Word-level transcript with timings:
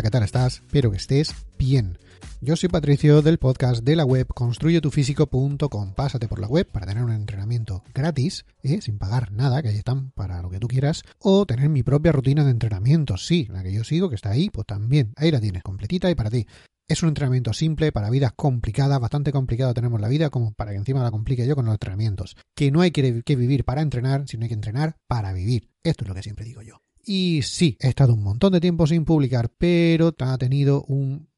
Hola, 0.00 0.06
¿qué 0.06 0.12
tal 0.12 0.22
estás? 0.22 0.62
Espero 0.66 0.90
que 0.90 0.96
estés 0.96 1.34
bien. 1.58 1.98
Yo 2.40 2.56
soy 2.56 2.70
Patricio 2.70 3.20
del 3.20 3.36
podcast 3.36 3.84
de 3.84 3.96
la 3.96 4.06
web 4.06 4.26
construyetufísico.com. 4.28 5.92
Pásate 5.92 6.26
por 6.26 6.40
la 6.40 6.46
web 6.46 6.66
para 6.72 6.86
tener 6.86 7.04
un 7.04 7.12
entrenamiento 7.12 7.84
gratis, 7.92 8.46
¿eh? 8.62 8.80
sin 8.80 8.96
pagar 8.96 9.30
nada, 9.30 9.60
que 9.60 9.68
ahí 9.68 9.76
están 9.76 10.10
para 10.12 10.40
lo 10.40 10.48
que 10.48 10.58
tú 10.58 10.68
quieras, 10.68 11.02
o 11.18 11.44
tener 11.44 11.68
mi 11.68 11.82
propia 11.82 12.12
rutina 12.12 12.44
de 12.44 12.50
entrenamiento, 12.50 13.18
sí, 13.18 13.46
la 13.50 13.62
que 13.62 13.74
yo 13.74 13.84
sigo, 13.84 14.08
que 14.08 14.14
está 14.14 14.30
ahí, 14.30 14.48
pues 14.48 14.66
también, 14.66 15.12
ahí 15.16 15.30
la 15.30 15.38
tienes, 15.38 15.62
completita 15.62 16.10
y 16.10 16.14
para 16.14 16.30
ti. 16.30 16.46
Es 16.88 17.02
un 17.02 17.10
entrenamiento 17.10 17.52
simple 17.52 17.92
para 17.92 18.08
vidas 18.08 18.32
complicadas, 18.34 18.98
bastante 19.00 19.32
complicado 19.32 19.74
tenemos 19.74 20.00
la 20.00 20.08
vida 20.08 20.30
como 20.30 20.54
para 20.54 20.70
que 20.70 20.78
encima 20.78 21.02
la 21.02 21.10
complique 21.10 21.46
yo 21.46 21.54
con 21.54 21.66
los 21.66 21.74
entrenamientos. 21.74 22.38
Que 22.56 22.70
no 22.70 22.80
hay 22.80 22.90
que, 22.90 23.22
que 23.22 23.36
vivir 23.36 23.66
para 23.66 23.82
entrenar, 23.82 24.24
sino 24.26 24.44
hay 24.44 24.48
que 24.48 24.54
entrenar 24.54 24.96
para 25.08 25.34
vivir. 25.34 25.68
Esto 25.84 26.04
es 26.04 26.08
lo 26.08 26.14
que 26.14 26.22
siempre 26.22 26.46
digo 26.46 26.62
yo. 26.62 26.80
Y 27.04 27.42
sí, 27.42 27.76
he 27.80 27.88
estado 27.88 28.14
un 28.14 28.22
montón 28.22 28.52
de 28.52 28.60
tiempo 28.60 28.86
sin 28.86 29.04
publicar, 29.04 29.50
pero 29.56 30.14
ha 30.18 30.38
tenido 30.38 30.84
un... 30.84 31.28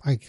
Ay. 0.00 0.20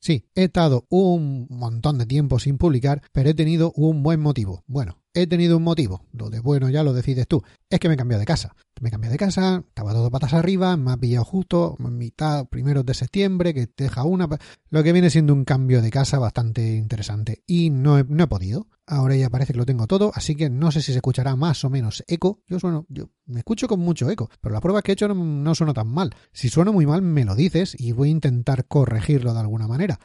Sí, 0.00 0.28
he 0.34 0.44
estado 0.44 0.86
un 0.88 1.46
montón 1.50 1.98
de 1.98 2.06
tiempo 2.06 2.38
sin 2.38 2.56
publicar, 2.56 3.02
pero 3.12 3.30
he 3.30 3.34
tenido 3.34 3.72
un 3.72 4.02
buen 4.02 4.20
motivo. 4.20 4.64
Bueno, 4.66 5.02
he 5.14 5.26
tenido 5.26 5.56
un 5.56 5.62
motivo. 5.62 6.04
Lo 6.12 6.30
de 6.30 6.40
bueno 6.40 6.68
ya 6.70 6.82
lo 6.82 6.92
decides 6.92 7.26
tú. 7.26 7.42
Es 7.70 7.80
que 7.80 7.88
me 7.88 7.94
he 7.94 7.96
cambiado 7.96 8.20
de 8.20 8.26
casa. 8.26 8.54
Me 8.80 8.88
he 8.88 8.92
cambiado 8.92 9.12
de 9.12 9.18
casa, 9.18 9.64
estaba 9.66 9.92
todo 9.92 10.10
patas 10.10 10.34
arriba, 10.34 10.76
me 10.76 10.92
ha 10.92 10.96
pillado 10.96 11.24
justo 11.24 11.76
mitad, 11.78 12.46
primeros 12.46 12.86
de 12.86 12.94
septiembre, 12.94 13.52
que 13.52 13.66
te 13.66 13.84
deja 13.84 14.04
una. 14.04 14.28
Lo 14.70 14.82
que 14.82 14.92
viene 14.92 15.10
siendo 15.10 15.32
un 15.32 15.44
cambio 15.44 15.82
de 15.82 15.90
casa 15.90 16.18
bastante 16.18 16.76
interesante. 16.76 17.42
Y 17.46 17.70
no 17.70 17.98
he, 17.98 18.04
no 18.04 18.24
he 18.24 18.28
podido. 18.28 18.68
Ahora 18.86 19.16
ya 19.16 19.28
parece 19.28 19.52
que 19.52 19.58
lo 19.58 19.66
tengo 19.66 19.86
todo, 19.86 20.12
así 20.14 20.34
que 20.34 20.48
no 20.48 20.70
sé 20.70 20.80
si 20.80 20.92
se 20.92 20.98
escuchará 20.98 21.36
más 21.36 21.62
o 21.64 21.68
menos 21.68 22.02
eco. 22.06 22.42
Yo 22.46 22.58
sueno, 22.58 22.86
yo 22.88 23.10
me 23.26 23.40
escucho 23.40 23.68
con 23.68 23.80
mucho 23.80 24.08
eco, 24.08 24.30
pero 24.40 24.54
la 24.54 24.62
prueba 24.62 24.80
que 24.80 24.92
he 24.92 24.94
hecho 24.94 25.08
no, 25.08 25.14
no 25.14 25.54
suena 25.54 25.74
tan 25.74 25.88
mal. 25.88 26.14
Si 26.32 26.48
suena 26.48 26.72
muy 26.72 26.86
mal, 26.86 27.02
me 27.02 27.26
lo 27.26 27.34
dices 27.34 27.76
y 27.78 27.92
voy 27.92 28.08
a 28.08 28.12
intentar 28.12 28.66
corregirlo 28.66 29.34
de 29.34 29.40
alguna 29.40 29.68
manera 29.68 29.98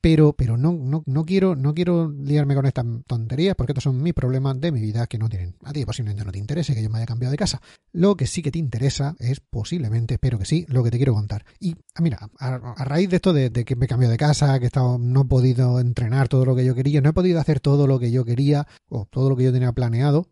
pero, 0.00 0.32
pero 0.32 0.56
no, 0.56 0.72
no, 0.72 1.02
no, 1.06 1.24
quiero, 1.24 1.56
no 1.56 1.74
quiero 1.74 2.10
liarme 2.10 2.54
con 2.54 2.66
estas 2.66 2.86
tonterías 3.06 3.54
porque 3.54 3.72
estos 3.72 3.84
son 3.84 4.02
mis 4.02 4.14
problemas 4.14 4.60
de 4.60 4.72
mi 4.72 4.80
vida 4.80 5.06
que 5.06 5.18
no 5.18 5.28
tienen. 5.28 5.54
A 5.64 5.72
ti 5.72 5.84
posiblemente 5.84 6.24
no 6.24 6.32
te 6.32 6.38
interese 6.38 6.74
que 6.74 6.82
yo 6.82 6.88
me 6.88 6.98
haya 6.98 7.06
cambiado 7.06 7.30
de 7.30 7.36
casa. 7.36 7.60
Lo 7.92 8.16
que 8.16 8.26
sí 8.26 8.42
que 8.42 8.50
te 8.50 8.58
interesa 8.58 9.14
es 9.18 9.40
posiblemente, 9.40 10.14
espero 10.14 10.38
que 10.38 10.46
sí, 10.46 10.64
lo 10.68 10.82
que 10.82 10.90
te 10.90 10.96
quiero 10.96 11.14
contar. 11.14 11.44
Y 11.58 11.76
ah, 11.94 12.02
mira, 12.02 12.30
a, 12.38 12.84
raíz 12.84 13.10
de 13.10 13.16
esto 13.16 13.32
de, 13.32 13.50
de, 13.50 13.64
que 13.64 13.76
me 13.76 13.84
he 13.84 13.88
cambiado 13.88 14.12
de 14.12 14.18
casa, 14.18 14.58
que 14.58 14.64
he 14.64 14.68
estado, 14.68 14.98
no 14.98 15.22
he 15.22 15.26
podido 15.26 15.80
entrenar 15.80 16.28
todo 16.28 16.44
lo 16.44 16.56
que 16.56 16.64
yo 16.64 16.74
quería, 16.74 17.00
no 17.00 17.10
he 17.10 17.14
podido 17.14 17.40
hacer 17.40 17.60
todo 17.60 17.86
lo 17.86 17.98
que 17.98 18.10
yo 18.10 18.24
quería 18.24 18.66
o 18.88 19.04
todo 19.04 19.28
lo 19.28 19.36
que 19.36 19.44
yo 19.44 19.52
tenía 19.52 19.72
planeado, 19.72 20.26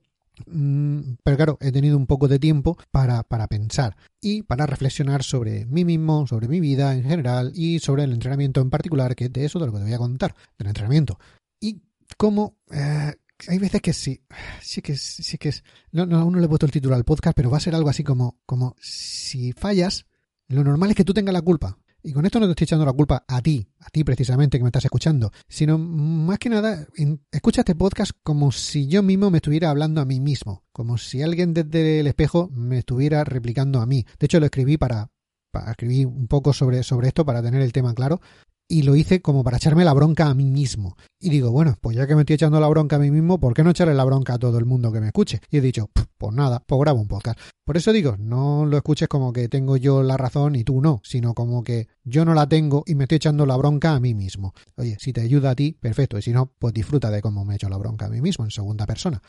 pero 1.23 1.37
claro, 1.37 1.59
he 1.61 1.73
tenido 1.73 1.97
un 1.97 2.07
poco 2.07 2.29
de 2.29 2.39
tiempo 2.39 2.77
para, 2.91 3.23
para, 3.23 3.47
pensar 3.49 3.97
y 4.21 4.43
para 4.43 4.67
reflexionar 4.67 5.23
sobre 5.23 5.67
mí 5.67 5.85
mismo, 5.85 6.27
sobre 6.27 6.49
mi 6.49 6.61
vida 6.61 6.95
en 6.95 7.05
general 7.05 7.53
y 7.55 7.79
sobre 7.79 8.05
el 8.05 8.13
entrenamiento 8.13 8.61
en 8.61 8.71
particular, 8.71 9.15
que 9.15 9.27
es 9.27 9.33
de 9.33 9.45
eso 9.45 9.59
de 9.59 9.67
lo 9.67 9.73
que 9.73 9.79
te 9.79 9.85
voy 9.85 9.95
a 9.95 9.99
contar, 9.99 10.35
del 10.59 10.69
entrenamiento. 10.69 11.19
Y 11.61 11.83
cómo... 12.17 12.57
Eh, 12.71 13.15
hay 13.47 13.59
veces 13.59 13.81
que 13.81 13.93
sí, 13.93 14.21
sí 14.61 14.83
que 14.83 14.97
sí 14.97 15.39
que 15.39 15.51
es, 15.51 15.63
aún 15.95 16.33
no 16.33 16.41
le 16.41 16.47
he 16.47 16.49
puesto 16.49 16.67
el 16.67 16.73
título 16.73 16.97
al 16.97 17.05
podcast, 17.05 17.37
pero 17.37 17.51
va 17.51 17.59
a 17.59 17.61
ser 17.61 17.75
algo 17.77 17.89
así 17.89 18.03
como, 18.03 18.37
como 18.47 18.75
si 18.81 19.53
fallas, 19.53 20.07
lo 20.49 20.65
normal 20.65 20.91
es 20.91 20.97
que 20.97 21.05
tú 21.05 21.15
tengas 21.15 21.33
la 21.33 21.43
culpa. 21.43 21.79
Y 22.03 22.13
con 22.13 22.25
esto 22.25 22.39
no 22.39 22.47
te 22.47 22.53
estoy 22.53 22.65
echando 22.65 22.87
la 22.87 22.93
culpa 22.93 23.25
a 23.27 23.43
ti, 23.43 23.69
a 23.81 23.91
ti 23.91 24.05
precisamente 24.05 24.57
que 24.57 24.63
me 24.63 24.69
estás 24.69 24.85
escuchando, 24.85 25.33
sino 25.49 25.79
más 25.79 26.39
que 26.39 26.49
nada, 26.49 26.87
escucha 27.33 27.63
este 27.63 27.75
podcast 27.75 28.13
como 28.23 28.53
si 28.53 28.87
yo 28.87 29.03
mismo 29.03 29.31
me 29.31 29.39
estuviera 29.39 29.71
hablando 29.71 30.01
a 30.01 30.05
mí 30.05 30.21
mismo, 30.21 30.65
como 30.73 30.97
si 30.97 31.23
alguien 31.23 31.55
desde 31.55 32.01
el 32.01 32.07
espejo 32.07 32.51
me 32.53 32.79
estuviera 32.79 33.25
replicando 33.25 33.81
a 33.81 33.87
mí. 33.87 34.07
De 34.19 34.27
hecho, 34.27 34.39
lo 34.39 34.47
escribí 34.47 34.77
para, 34.77 35.11
para 35.51 35.73
escribir 35.73 36.07
un 36.07 36.29
poco 36.29 36.53
sobre, 36.53 36.85
sobre 36.85 37.09
esto 37.09 37.25
para 37.25 37.43
tener 37.43 37.63
el 37.63 37.73
tema 37.73 37.93
claro, 37.95 38.21
y 38.69 38.83
lo 38.83 38.95
hice 38.95 39.23
como 39.23 39.43
para 39.43 39.57
echarme 39.57 39.85
la 39.85 39.95
bronca 39.95 40.27
a 40.27 40.35
mí 40.35 40.51
mismo. 40.51 40.97
Y 41.19 41.31
digo, 41.31 41.51
bueno, 41.51 41.77
pues 41.81 41.97
ya 41.97 42.07
que 42.07 42.15
me 42.15 42.23
estoy 42.23 42.35
echando 42.35 42.61
la 42.61 42.69
bronca 42.69 42.97
a 42.97 42.99
mí 42.99 43.11
mismo, 43.11 43.41
¿por 43.41 43.55
qué 43.55 43.65
no 43.65 43.71
echarle 43.71 43.95
la 43.95 44.05
bronca 44.05 44.35
a 44.35 44.39
todo 44.39 44.59
el 44.59 44.67
mundo 44.67 44.93
que 44.93 45.01
me 45.01 45.07
escuche? 45.07 45.41
Y 45.51 45.57
he 45.57 45.61
dicho, 45.61 45.91
pues 46.19 46.35
nada, 46.35 46.63
pues 46.65 46.79
grabo 46.81 47.01
un 47.01 47.09
podcast. 47.09 47.41
Por 47.65 47.77
eso 47.77 47.93
digo, 47.93 48.17
no 48.19 48.67
lo 48.67 48.77
escuches 48.77 49.09
como 49.09 49.33
que 49.33 49.49
tengo 49.49 49.77
yo 49.77 50.03
la 50.03 50.17
razón 50.17 50.55
y 50.55 50.65
tú 50.65 50.81
no, 50.81 51.01
sino 51.03 51.35
como 51.35 51.65
que 51.65 51.89
yo 52.05 52.25
no 52.25 52.35
la 52.35 52.49
tengo 52.49 52.85
y 52.87 52.95
me 52.95 53.05
estoy 53.05 53.17
echando 53.17 53.47
la 53.47 53.57
bronca 53.57 53.95
a 53.95 54.01
mí 54.01 54.15
mismo. 54.15 54.53
Oye, 54.77 54.97
si 55.01 55.13
te 55.13 55.23
ayuda 55.23 55.51
a 55.51 55.55
ti, 55.57 55.73
perfecto, 55.73 56.19
y 56.19 56.23
si 56.23 56.33
no, 56.33 56.53
pues 56.59 56.75
disfruta 56.75 57.11
de 57.11 57.23
cómo 57.23 57.45
me 57.45 57.55
he 57.55 57.57
hecho 57.57 57.69
la 57.69 57.79
bronca 57.79 58.07
a 58.07 58.11
mí 58.11 58.21
mismo 58.21 58.45
en 58.45 58.51
segunda 58.51 58.87
persona 58.87 59.23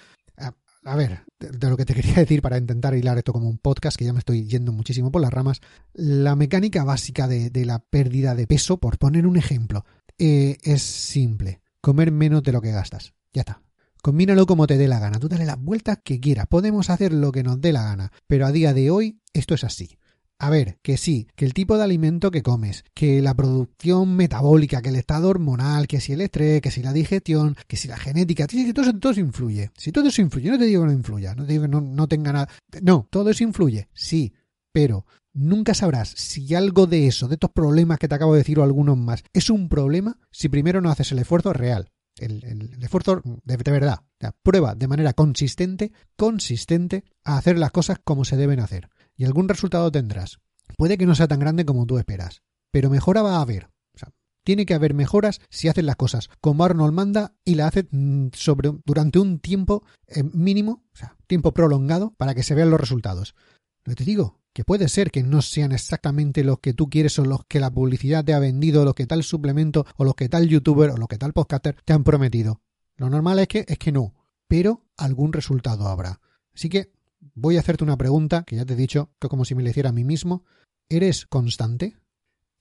a 0.85 0.95
ver, 0.95 1.23
de, 1.40 1.69
lo 1.69 1.78
que 1.78 1.85
te 1.85 1.94
quería 1.95 2.16
decir 2.16 2.41
para 2.41 2.57
intentar 2.57 2.95
hilar 2.95 3.17
esto 3.17 3.34
como 3.34 3.50
un 3.50 3.57
podcast, 3.57 3.97
que 3.97 4.06
ya 4.06 4.13
me 4.13 4.19
estoy 4.19 4.45
yendo 4.45 4.72
muchísimo 4.72 5.12
por 5.12 5.22
las 5.22 5.31
ramas, 5.31 5.62
la 5.94 6.35
mecánica 6.35 6.84
básica 6.84 7.28
de, 7.28 7.51
la 7.66 7.79
pérdida 7.79 8.35
de 8.35 8.47
peso, 8.47 8.78
por 8.78 8.97
poner 8.97 9.28
un 9.28 9.38
ejemplo, 9.38 9.85
eh, 10.18 10.57
es 10.63 10.81
simple. 10.81 11.62
Comer 11.81 12.12
menos 12.12 12.44
de 12.44 12.51
lo 12.51 12.62
que 12.62 12.72
gastas. 12.72 13.13
Ya 13.34 13.41
está. 13.41 13.62
Combínalo 14.01 14.45
como 14.45 14.68
te 14.68 14.78
dé 14.78 14.88
la 14.88 15.00
gana. 15.00 15.19
Tú 15.19 15.28
dale 15.29 15.45
las 15.45 15.62
vueltas 15.62 16.00
que 16.03 16.19
quieras. 16.19 16.47
Podemos 16.47 16.89
hacer 16.89 17.13
lo 17.13 17.31
que 17.31 17.44
nos 17.44 17.62
dé 17.62 17.72
la 17.72 17.84
gana. 17.84 18.12
Pero 18.28 18.45
a 18.45 18.51
día 18.51 18.73
de 18.73 18.91
hoy 18.91 19.22
esto 19.34 19.56
es 19.56 19.63
así. 19.63 19.97
A 20.41 20.50
ver, 20.50 20.79
que 20.81 20.95
sí, 20.95 21.27
que 21.35 21.44
el 21.44 21.53
tipo 21.53 21.77
de 21.77 21.83
alimento 21.83 22.31
que 22.31 22.41
comes, 22.41 22.85
que 22.94 23.22
la 23.22 23.33
producción 23.33 24.16
metabólica, 24.16 24.81
que 24.81 24.88
el 24.88 24.95
estado 24.95 25.27
hormonal, 25.27 25.85
que 25.85 26.00
si 26.00 26.13
el 26.13 26.22
estrés, 26.22 26.61
que 26.61 26.72
si 26.72 26.81
la 26.81 26.94
digestión, 26.94 27.57
que 27.67 27.75
si 27.75 27.89
la 27.89 27.97
genética, 27.97 28.47
que 28.47 28.73
todo, 28.73 28.97
todo 28.97 29.11
eso 29.11 29.19
influye. 29.19 29.69
Si 29.77 29.91
todo 29.91 30.07
eso 30.07 30.22
influye, 30.22 30.50
no 30.50 30.57
te 30.57 30.63
digo 30.63 30.83
que 30.83 30.88
no 30.88 30.94
influya, 30.94 31.35
no 31.35 31.45
te 31.45 31.51
digo 31.51 31.63
que 31.63 31.67
no, 31.67 31.81
no 31.81 32.07
tenga 32.07 32.31
nada. 32.31 32.50
No, 32.81 33.05
todo 33.09 33.29
eso 33.29 33.44
influye, 33.44 33.89
sí, 33.94 34.31
pero 34.72 35.05
nunca 35.33 35.73
sabrás 35.73 36.13
si 36.16 36.56
algo 36.56 36.88
de 36.88 37.07
eso, 37.07 37.27
de 37.27 37.33
estos 37.33 37.51
problemas 37.51 38.00
que 38.00 38.07
te 38.07 38.16
acabo 38.16 38.31
de 38.31 38.39
decir 38.39 38.59
o 38.59 38.63
algunos 38.63 38.97
más, 38.97 39.25
es 39.33 39.50
un 39.50 39.67
problema 39.67 40.17
si 40.31 40.47
primero 40.47 40.79
no 40.79 40.89
haces 40.89 41.11
el 41.11 41.19
esfuerzo 41.19 41.51
real. 41.51 41.91
El 42.16 42.77
esfuerzo 42.81 43.21
de, 43.44 43.57
de 43.57 43.71
verdad. 43.71 44.00
O 44.01 44.17
sea, 44.19 44.33
prueba 44.44 44.75
de 44.75 44.88
manera 44.89 45.13
consistente, 45.13 45.94
consistente, 46.17 47.06
a 47.23 47.38
hacer 47.38 47.57
las 47.57 47.71
cosas 47.71 48.00
como 48.03 48.25
se 48.25 48.35
deben 48.35 48.59
hacer 48.59 48.89
y 49.19 49.25
algún 49.25 49.50
resultado 49.50 49.91
tendrás. 49.91 50.40
Puede 50.78 50.97
que 50.97 51.06
no 51.06 51.13
sea 51.13 51.28
tan 51.28 51.40
grande 51.40 51.66
como 51.66 51.85
tú 51.85 51.97
esperas, 51.97 52.41
pero 52.72 52.90
mejora 52.90 53.22
va 53.22 53.35
a 53.35 53.41
haber. 53.41 53.66
O 53.94 54.00
sea, 54.00 54.13
tiene 54.46 54.66
que 54.66 54.74
haber 54.74 54.94
mejoras 54.94 55.41
si 55.50 55.68
haces 55.68 55.84
las 55.84 55.97
cosas 55.97 56.30
como 56.40 56.63
Arnold 56.63 56.94
manda 56.94 57.35
y 57.44 57.56
la 57.56 57.68
haces 57.68 57.85
mm, 57.91 58.28
sobre, 58.31 58.72
durante 58.85 59.19
un 59.19 59.40
tiempo 59.40 59.84
eh, 60.07 60.24
mínimo, 60.24 60.85
o 60.94 60.97
sea, 60.97 61.18
tiempo 61.28 61.53
prolongado, 61.53 62.13
para 62.16 62.34
que 62.34 62.44
se 62.44 62.56
vean 62.56 62.69
los 62.69 62.80
resultados. 62.80 63.35
Lo 63.84 63.94
te 63.94 64.06
digo, 64.06 64.39
que 64.54 64.63
puede 64.63 64.88
ser 64.88 65.12
que 65.12 65.21
no 65.21 65.42
sean 65.42 65.74
exactamente 65.74 66.45
los 66.45 66.60
que 66.60 66.74
tú 66.74 66.89
quieres 66.89 67.19
o 67.19 67.25
los 67.25 67.44
que 67.45 67.60
la 67.60 67.71
publicidad 67.71 68.24
te 68.24 68.33
ha 68.33 68.39
vendido, 68.39 68.86
los 68.86 68.95
que 68.95 69.06
tal 69.06 69.24
suplemento 69.24 69.86
o 69.98 70.06
los 70.06 70.16
que 70.16 70.30
tal 70.30 70.48
youtuber 70.48 70.92
o 70.92 70.98
los 70.98 71.10
que 71.10 71.18
tal 71.18 71.33
podcaster 71.33 71.75
te 71.83 71.92
han 71.92 72.06
prometido. 72.06 72.62
Lo 72.95 73.10
normal 73.10 73.39
es 73.39 73.50
que 73.50 73.66
es 73.68 73.77
que 73.77 73.92
no, 73.92 74.13
pero 74.48 74.86
algún 74.95 75.33
resultado 75.33 75.89
habrá. 75.89 76.21
Así 76.54 76.69
que 76.69 76.94
voy 77.19 77.57
a 77.57 77.60
hacerte 77.60 77.83
una 77.83 77.98
pregunta 77.98 78.44
que 78.44 78.56
ya 78.56 78.66
te 78.66 78.74
he 78.74 78.77
dicho 78.77 79.12
que 79.19 79.30
como 79.30 79.45
si 79.45 79.56
me 79.56 79.63
la 79.63 79.69
hiciera 79.69 79.89
a 79.89 79.94
mí 79.94 80.04
mismo. 80.04 80.44
¿Eres 80.89 81.25
constante? 81.25 81.98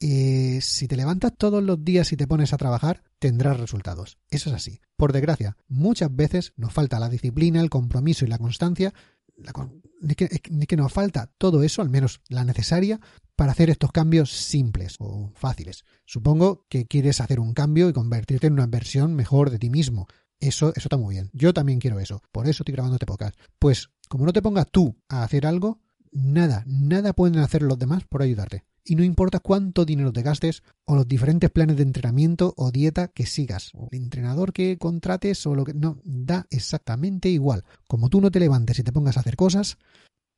Eh, 0.00 0.60
si 0.62 0.86
te 0.86 0.96
levantas 0.96 1.32
todos 1.36 1.62
los 1.62 1.84
días 1.84 2.12
y 2.12 2.16
te 2.16 2.28
pones 2.28 2.52
a 2.52 2.58
trabajar, 2.58 3.02
tendrás 3.18 3.58
resultados. 3.58 4.18
Eso 4.30 4.50
es 4.50 4.56
así. 4.56 4.80
Por 4.96 5.12
desgracia, 5.12 5.56
muchas 5.66 6.14
veces 6.14 6.52
nos 6.56 6.72
falta 6.72 7.00
la 7.00 7.08
disciplina, 7.08 7.60
el 7.60 7.70
compromiso 7.70 8.24
y 8.24 8.28
la 8.28 8.38
constancia. 8.38 8.94
La 9.36 9.52
ni, 10.00 10.14
que, 10.14 10.28
ni 10.50 10.66
que 10.66 10.76
nos 10.76 10.92
falta 10.92 11.32
todo 11.38 11.62
eso, 11.62 11.82
al 11.82 11.88
menos 11.88 12.20
la 12.28 12.44
necesaria, 12.44 13.00
para 13.36 13.52
hacer 13.52 13.70
estos 13.70 13.92
cambios 13.92 14.32
simples 14.32 14.96
o 14.98 15.30
fáciles. 15.34 15.84
Supongo 16.04 16.66
que 16.68 16.86
quieres 16.86 17.20
hacer 17.20 17.40
un 17.40 17.54
cambio 17.54 17.88
y 17.88 17.92
convertirte 17.92 18.48
en 18.48 18.54
una 18.54 18.66
versión 18.66 19.14
mejor 19.14 19.50
de 19.50 19.58
ti 19.58 19.70
mismo. 19.70 20.08
Eso, 20.40 20.70
eso 20.70 20.86
está 20.86 20.96
muy 20.96 21.14
bien. 21.14 21.30
Yo 21.32 21.52
también 21.52 21.80
quiero 21.80 21.98
eso. 22.00 22.22
Por 22.30 22.48
eso 22.48 22.62
estoy 22.62 22.72
grabando 22.72 22.96
este 22.96 23.06
podcast. 23.06 23.36
Pues, 23.58 23.90
como 24.08 24.24
no 24.24 24.32
te 24.32 24.42
pongas 24.42 24.70
tú 24.70 24.96
a 25.08 25.24
hacer 25.24 25.46
algo, 25.46 25.80
nada, 26.12 26.64
nada 26.66 27.12
pueden 27.12 27.38
hacer 27.38 27.62
los 27.62 27.78
demás 27.78 28.04
por 28.08 28.22
ayudarte. 28.22 28.64
Y 28.84 28.94
no 28.94 29.04
importa 29.04 29.40
cuánto 29.40 29.84
dinero 29.84 30.12
te 30.12 30.22
gastes 30.22 30.62
o 30.86 30.94
los 30.94 31.06
diferentes 31.06 31.50
planes 31.50 31.76
de 31.76 31.82
entrenamiento 31.82 32.54
o 32.56 32.70
dieta 32.70 33.08
que 33.08 33.26
sigas, 33.26 33.72
o 33.74 33.88
el 33.90 33.98
entrenador 33.98 34.52
que 34.52 34.78
contrates 34.78 35.46
o 35.46 35.54
lo 35.54 35.64
que 35.64 35.74
no, 35.74 36.00
da 36.04 36.46
exactamente 36.48 37.28
igual. 37.28 37.64
Como 37.86 38.08
tú 38.08 38.20
no 38.20 38.30
te 38.30 38.40
levantes 38.40 38.78
y 38.78 38.82
te 38.82 38.92
pongas 38.92 39.18
a 39.18 39.20
hacer 39.20 39.36
cosas, 39.36 39.76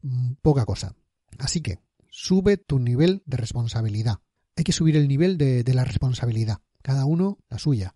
mm, 0.02 0.32
poca 0.42 0.64
cosa. 0.64 0.96
Así 1.38 1.60
que 1.60 1.78
sube 2.08 2.56
tu 2.56 2.80
nivel 2.80 3.22
de 3.24 3.36
responsabilidad. 3.36 4.18
Hay 4.56 4.64
que 4.64 4.72
subir 4.72 4.96
el 4.96 5.06
nivel 5.06 5.38
de, 5.38 5.62
de 5.62 5.74
la 5.74 5.84
responsabilidad. 5.84 6.58
Cada 6.82 7.04
uno 7.04 7.38
la 7.48 7.58
suya 7.58 7.94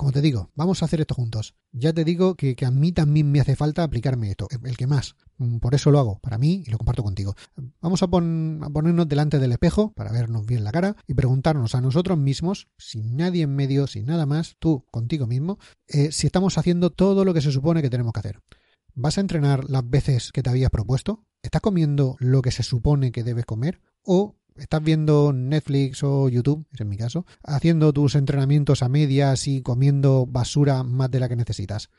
como 0.00 0.12
te 0.12 0.22
digo, 0.22 0.50
vamos 0.54 0.80
a 0.80 0.86
hacer 0.86 1.02
esto 1.02 1.14
juntos. 1.14 1.54
Ya 1.72 1.92
te 1.92 2.06
digo 2.06 2.34
que, 2.34 2.56
a 2.64 2.70
mí 2.70 2.90
también 2.90 3.30
me 3.30 3.38
hace 3.38 3.54
falta 3.54 3.82
aplicarme 3.82 4.30
esto, 4.30 4.48
el 4.64 4.74
que 4.78 4.86
más. 4.86 5.14
Mm, 5.36 5.58
por 5.58 5.74
eso 5.74 5.90
lo 5.90 5.98
hago, 5.98 6.18
para 6.20 6.38
mí, 6.38 6.64
y 6.66 6.70
lo 6.70 6.78
comparto 6.78 7.02
contigo. 7.02 7.34
Vamos 7.82 8.02
a, 8.02 8.08
ponernos 8.08 9.06
delante 9.06 9.38
del 9.38 9.52
espejo 9.52 9.92
para 9.92 10.10
vernos 10.10 10.46
bien 10.46 10.64
la 10.64 10.72
cara 10.72 10.96
y 11.06 11.12
preguntarnos 11.12 11.74
a 11.74 11.82
nosotros 11.82 12.16
mismos, 12.16 12.68
sin 12.78 13.14
nadie 13.14 13.42
en 13.42 13.54
medio, 13.54 13.86
sin 13.86 14.06
nada 14.06 14.24
más, 14.24 14.56
tú 14.58 14.86
contigo 14.90 15.26
mismo, 15.26 15.58
eh, 15.86 16.12
si 16.12 16.26
estamos 16.26 16.56
haciendo 16.56 16.88
todo 16.88 17.26
lo 17.26 17.34
que 17.34 17.42
se 17.42 17.52
supone 17.52 17.82
que 17.82 17.90
tenemos 17.90 18.14
que 18.14 18.20
hacer. 18.20 18.40
¿Vas 18.94 19.18
a 19.18 19.20
entrenar 19.20 19.68
las 19.68 19.86
veces 19.86 20.32
que 20.32 20.42
te 20.42 20.48
habías 20.48 20.70
propuesto? 20.70 21.26
¿Estás 21.42 21.60
comiendo 21.60 22.16
lo 22.20 22.40
que 22.40 22.52
se 22.52 22.62
supone 22.62 23.12
que 23.12 23.22
debes 23.22 23.44
comer? 23.44 23.82
¿O 24.02 24.39
estás 24.60 24.82
viendo 24.82 25.32
Netflix 25.32 26.02
o 26.02 26.28
YouTube, 26.28 26.66
es 26.72 26.80
en 26.80 26.88
mi 26.88 26.96
caso, 26.96 27.26
haciendo 27.42 27.92
tus 27.92 28.14
entrenamientos 28.14 28.82
a 28.82 28.88
medias 28.88 29.48
y 29.48 29.62
comiendo 29.62 30.26
basura 30.26 30.82
más 30.82 31.10
de 31.10 31.20
la 31.20 31.28
que 31.28 31.36
necesitas. 31.36 31.90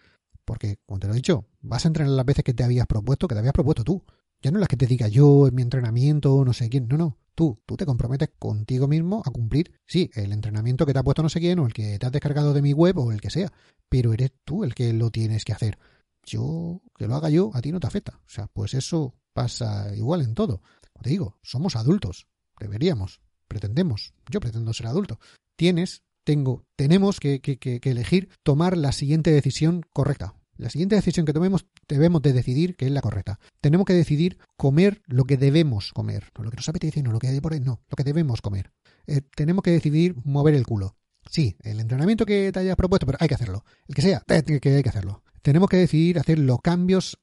Porque, 0.45 0.79
como 0.85 0.99
te 0.99 1.07
lo 1.07 1.13
he 1.13 1.17
dicho, 1.17 1.45
vas 1.61 1.85
a 1.85 1.89
entrenar 1.89 2.13
las 2.13 2.25
veces 2.25 2.43
que 2.43 2.53
te 2.53 2.63
habías 2.63 2.87
propuesto, 2.87 3.27
que 3.27 3.35
te 3.35 3.39
habías 3.39 3.53
propuesto 3.53 3.83
tú. 3.83 4.03
Ya 4.41 4.51
no 4.51 4.59
las 4.59 4.67
que 4.67 4.77
te 4.77 4.87
diga 4.87 5.07
yo 5.07 5.47
en 5.47 5.55
mi 5.55 5.61
entrenamiento, 5.61 6.43
no 6.43 6.53
sé 6.53 6.69
quién. 6.69 6.87
No, 6.87 6.97
no. 6.97 7.17
Tú, 7.35 7.61
tú 7.65 7.77
te 7.77 7.85
comprometes 7.85 8.29
contigo 8.37 8.87
mismo 8.87 9.21
a 9.25 9.31
cumplir, 9.31 9.71
sí, 9.85 10.11
el 10.13 10.33
entrenamiento 10.33 10.85
que 10.85 10.93
te 10.93 10.99
ha 10.99 11.03
puesto 11.03 11.23
no 11.23 11.29
sé 11.29 11.39
quién, 11.39 11.59
o 11.59 11.65
el 11.65 11.73
que 11.73 11.97
te 11.97 12.05
has 12.05 12.11
descargado 12.11 12.53
de 12.53 12.61
mi 12.61 12.73
web, 12.73 12.97
o 12.97 13.11
el 13.11 13.21
que 13.21 13.29
sea. 13.29 13.51
Pero 13.87 14.13
eres 14.13 14.31
tú 14.43 14.63
el 14.63 14.75
que 14.75 14.93
lo 14.93 15.11
tienes 15.11 15.45
que 15.45 15.53
hacer. 15.53 15.77
Yo, 16.23 16.81
que 16.97 17.07
lo 17.07 17.15
haga 17.15 17.29
yo, 17.29 17.51
a 17.53 17.61
ti 17.61 17.71
no 17.71 17.79
te 17.79 17.87
afecta. 17.87 18.19
O 18.25 18.29
sea, 18.29 18.47
pues 18.47 18.73
eso 18.73 19.15
pasa 19.33 19.95
igual 19.95 20.21
en 20.21 20.33
todo. 20.33 20.61
Como 20.91 21.03
te 21.03 21.09
digo, 21.09 21.39
somos 21.41 21.75
adultos. 21.75 22.27
Deberíamos, 22.61 23.21
pretendemos, 23.47 24.13
yo 24.29 24.39
pretendo 24.39 24.71
ser 24.73 24.85
adulto. 24.85 25.19
Tienes, 25.55 26.03
tengo, 26.23 26.63
tenemos 26.75 27.19
que, 27.19 27.41
elegir 27.83 28.29
tomar 28.43 28.77
la 28.77 28.91
siguiente 28.91 29.31
decisión 29.31 29.81
correcta. 29.93 30.35
La 30.57 30.69
siguiente 30.69 30.95
decisión 30.95 31.25
que 31.25 31.33
tomemos 31.33 31.65
debemos 31.87 32.21
de 32.21 32.33
decidir 32.33 32.75
que 32.75 32.85
es 32.85 32.91
la 32.91 33.01
correcta. 33.01 33.39
Tenemos 33.61 33.87
que 33.87 33.93
decidir 33.93 34.37
comer 34.57 35.01
lo 35.07 35.23
que 35.23 35.37
debemos 35.37 35.91
comer. 35.91 36.25
No 36.37 36.43
lo 36.43 36.51
que 36.51 36.57
nos 36.57 36.69
apetece, 36.69 37.01
no 37.01 37.11
lo 37.11 37.17
que 37.17 37.29
hay 37.29 37.41
por 37.41 37.53
ahí, 37.53 37.59
no, 37.59 37.81
lo 37.89 37.95
que 37.95 38.03
debemos 38.03 38.41
comer. 38.41 38.71
Eh, 39.07 39.21
tenemos 39.35 39.63
que 39.63 39.71
decidir 39.71 40.15
mover 40.23 40.53
el 40.53 40.67
culo. 40.67 40.95
Sí, 41.27 41.55
el 41.61 41.79
entrenamiento 41.79 42.27
que 42.27 42.51
te 42.51 42.59
hayas 42.59 42.75
propuesto, 42.75 43.07
pero 43.07 43.17
hay 43.19 43.27
que 43.27 43.35
hacerlo. 43.35 43.65
El 43.87 43.95
que 43.95 44.03
sea, 44.03 44.23
que 44.27 44.75
hay 44.75 44.83
que 44.83 44.89
hacerlo. 44.89 45.23
Tenemos 45.41 45.67
que 45.67 45.77
decidir 45.77 46.19
hacer 46.19 46.37
los 46.37 46.61
cambios 46.61 47.17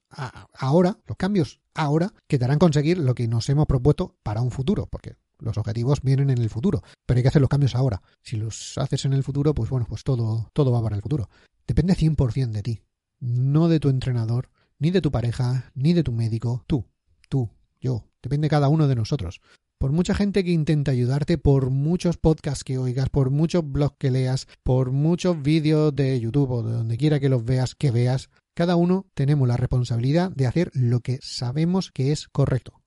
ahora, 0.53 0.99
los 1.07 1.15
cambios 1.15 1.61
ahora 1.73 2.13
que 2.27 2.37
te 2.37 2.43
harán 2.43 2.59
conseguir 2.59 2.97
lo 2.97 3.15
que 3.15 3.29
nos 3.29 3.47
hemos 3.47 3.67
propuesto 3.67 4.17
para 4.23 4.41
un 4.41 4.51
futuro, 4.51 4.87
porque 4.87 5.15
los 5.39 5.57
objetivos 5.57 6.01
vienen 6.01 6.29
en 6.29 6.37
el 6.37 6.49
futuro, 6.49 6.83
pero 7.05 7.17
hay 7.17 7.21
que 7.23 7.29
hacer 7.29 7.41
los 7.41 7.49
cambios 7.49 7.75
ahora. 7.75 8.01
Si 8.21 8.37
los 8.37 8.77
haces 8.77 9.05
en 9.05 9.13
el 9.13 9.23
futuro, 9.23 9.53
pues 9.53 9.69
bueno, 9.69 9.85
pues 9.87 10.03
todo, 10.03 10.49
todo 10.53 10.71
va 10.71 10.81
para 10.81 10.95
el 10.95 11.01
futuro. 11.01 11.29
Depende 11.67 11.95
100% 11.95 12.51
de 12.51 12.63
ti, 12.63 12.81
no 13.19 13.67
de 13.67 13.79
tu 13.79 13.89
entrenador, 13.89 14.49
ni 14.79 14.91
de 14.91 15.01
tu 15.01 15.11
pareja, 15.11 15.71
ni 15.75 15.93
de 15.93 16.03
tu 16.03 16.11
médico. 16.11 16.63
Tú, 16.67 16.85
tú, 17.27 17.49
yo. 17.79 18.05
Depende 18.21 18.49
cada 18.49 18.67
uno 18.67 18.87
de 18.87 18.95
nosotros. 18.95 19.39
Por 19.77 19.93
mucha 19.93 20.13
gente 20.13 20.43
que 20.43 20.51
intenta 20.51 20.91
ayudarte, 20.91 21.37
por 21.37 21.69
muchos 21.69 22.17
podcasts 22.17 22.65
que 22.65 22.77
oigas, 22.77 23.07
por 23.09 23.29
muchos 23.29 23.63
blogs 23.63 23.95
que 23.97 24.11
leas, 24.11 24.47
por 24.63 24.91
muchos 24.91 25.41
vídeos 25.41 25.95
de 25.95 26.19
YouTube 26.19 26.51
o 26.51 26.63
de 26.63 26.73
donde 26.73 26.97
quiera 26.97 27.21
que 27.21 27.29
los 27.29 27.45
veas, 27.45 27.75
que 27.75 27.91
veas, 27.91 28.29
cada 28.53 28.75
uno 28.75 29.05
tenemos 29.13 29.47
la 29.47 29.55
responsabilidad 29.55 30.31
de 30.31 30.47
hacer 30.47 30.69
lo 30.73 30.99
que 30.99 31.19
sabemos 31.21 31.91
que 31.93 32.11
es 32.11 32.27
correcto 32.27 32.78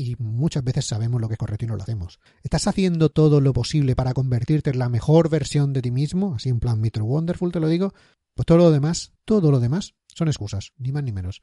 y 0.00 0.16
muchas 0.18 0.64
veces 0.64 0.86
sabemos 0.86 1.20
lo 1.20 1.28
que 1.28 1.34
es 1.34 1.38
correcto 1.38 1.66
y 1.66 1.68
no 1.68 1.76
lo 1.76 1.82
hacemos. 1.82 2.18
¿Estás 2.42 2.66
haciendo 2.66 3.10
todo 3.10 3.40
lo 3.40 3.52
posible 3.52 3.94
para 3.94 4.14
convertirte 4.14 4.70
en 4.70 4.78
la 4.78 4.88
mejor 4.88 5.28
versión 5.28 5.74
de 5.74 5.82
ti 5.82 5.90
mismo? 5.90 6.34
Así 6.36 6.48
en 6.48 6.58
plan 6.58 6.80
Mr. 6.80 7.02
Wonderful 7.02 7.52
te 7.52 7.60
lo 7.60 7.68
digo. 7.68 7.92
Pues 8.34 8.46
todo 8.46 8.58
lo 8.58 8.70
demás, 8.70 9.12
todo 9.26 9.50
lo 9.50 9.60
demás 9.60 9.94
son 10.14 10.28
excusas, 10.28 10.72
ni 10.78 10.90
más 10.92 11.02
ni 11.02 11.12
menos. 11.12 11.42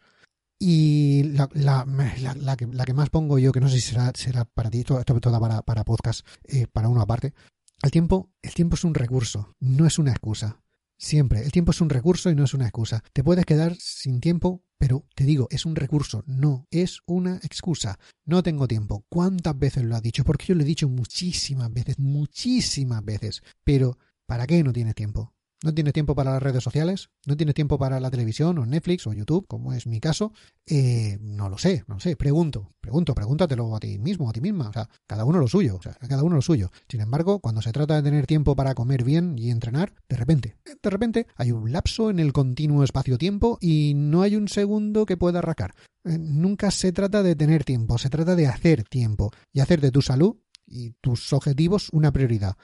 Y 0.59 1.23
la, 1.23 1.47
la, 1.53 1.85
la, 1.85 2.57
que, 2.57 2.65
la 2.65 2.85
que, 2.85 2.93
más 2.93 3.11
pongo 3.11 3.37
yo, 3.37 3.51
que 3.51 3.59
no 3.59 3.69
sé 3.69 3.75
si 3.75 3.81
será, 3.81 4.11
será 4.15 4.45
para 4.45 4.71
ti, 4.71 4.79
esto, 4.79 5.03
toda 5.03 5.39
para, 5.39 5.61
para 5.61 5.83
podcast, 5.83 6.25
eh, 6.45 6.65
para 6.65 6.89
uno 6.89 7.01
aparte. 7.01 7.35
El 7.83 7.91
tiempo, 7.91 8.31
el 8.41 8.55
tiempo 8.55 8.75
es 8.75 8.83
un 8.83 8.95
recurso, 8.95 9.55
no 9.59 9.85
es 9.85 9.99
una 9.99 10.11
excusa. 10.11 10.63
Siempre, 10.99 11.43
el 11.43 11.51
tiempo 11.51 11.71
es 11.71 11.81
un 11.81 11.89
recurso 11.89 12.31
y 12.31 12.35
no 12.35 12.43
es 12.43 12.55
una 12.55 12.65
excusa. 12.65 13.03
Te 13.13 13.23
puedes 13.23 13.45
quedar 13.45 13.75
sin 13.79 14.19
tiempo, 14.19 14.63
pero 14.79 15.05
te 15.13 15.25
digo, 15.25 15.47
es 15.51 15.65
un 15.65 15.75
recurso, 15.75 16.23
no 16.25 16.65
es 16.71 17.01
una 17.05 17.35
excusa. 17.37 17.99
No 18.25 18.41
tengo 18.41 18.67
tiempo. 18.67 19.05
¿Cuántas 19.07 19.57
veces 19.57 19.83
lo 19.83 19.95
has 19.95 20.01
dicho? 20.01 20.23
Porque 20.23 20.47
yo 20.47 20.55
lo 20.55 20.63
he 20.63 20.65
dicho 20.65 20.89
muchísimas 20.89 21.71
veces, 21.71 21.99
muchísimas 21.99 23.05
veces. 23.05 23.43
Pero, 23.63 23.99
¿para 24.25 24.47
qué 24.47 24.63
no 24.63 24.73
tienes 24.73 24.95
tiempo? 24.95 25.36
No 25.63 25.73
tienes 25.73 25.93
tiempo 25.93 26.15
para 26.15 26.31
las 26.31 26.43
redes 26.43 26.63
sociales, 26.63 27.09
no 27.25 27.35
tienes 27.35 27.55
tiempo 27.55 27.77
para 27.77 27.99
la 27.99 28.11
televisión 28.11 28.57
o 28.59 28.65
Netflix 28.65 29.07
o 29.07 29.13
YouTube, 29.13 29.47
como 29.47 29.73
es 29.73 29.87
mi 29.87 29.99
caso, 29.99 30.31
eh, 30.65 31.17
no 31.21 31.49
lo 31.49 31.57
sé, 31.57 31.83
no 31.87 31.95
lo 31.95 31.99
sé, 31.99 32.15
pregunto, 32.15 32.73
pregunto, 32.79 33.15
pregúntatelo 33.15 33.75
a 33.75 33.79
ti 33.79 33.97
mismo, 33.97 34.29
a 34.29 34.33
ti 34.33 34.41
misma, 34.41 34.69
o 34.69 34.73
sea, 34.73 34.87
cada 35.07 35.25
uno 35.25 35.39
lo 35.39 35.47
suyo, 35.47 35.77
o 35.77 35.81
sea, 35.81 35.93
cada 36.07 36.23
uno 36.23 36.35
lo 36.35 36.41
suyo. 36.41 36.71
Sin 36.87 37.01
embargo, 37.01 37.39
cuando 37.39 37.61
se 37.61 37.71
trata 37.71 37.95
de 37.95 38.03
tener 38.03 38.27
tiempo 38.27 38.55
para 38.55 38.75
comer 38.75 39.03
bien 39.03 39.37
y 39.37 39.49
entrenar, 39.49 39.93
de 40.07 40.15
repente, 40.15 40.57
de 40.65 40.89
repente 40.89 41.27
hay 41.35 41.51
un 41.51 41.71
lapso 41.71 42.09
en 42.09 42.19
el 42.19 42.33
continuo 42.33 42.83
espacio-tiempo 42.83 43.57
y 43.59 43.93
no 43.95 44.21
hay 44.21 44.35
un 44.35 44.47
segundo 44.47 45.05
que 45.05 45.17
pueda 45.17 45.39
arrancar. 45.39 45.73
Eh, 46.03 46.17
nunca 46.19 46.69
se 46.71 46.91
trata 46.91 47.23
de 47.23 47.35
tener 47.35 47.63
tiempo, 47.63 47.97
se 47.97 48.09
trata 48.09 48.35
de 48.35 48.47
hacer 48.47 48.83
tiempo 48.83 49.31
y 49.51 49.61
hacer 49.61 49.81
de 49.81 49.91
tu 49.91 50.01
salud 50.01 50.37
y 50.67 50.91
tus 51.01 51.33
objetivos 51.33 51.89
una 51.91 52.11
prioridad 52.11 52.57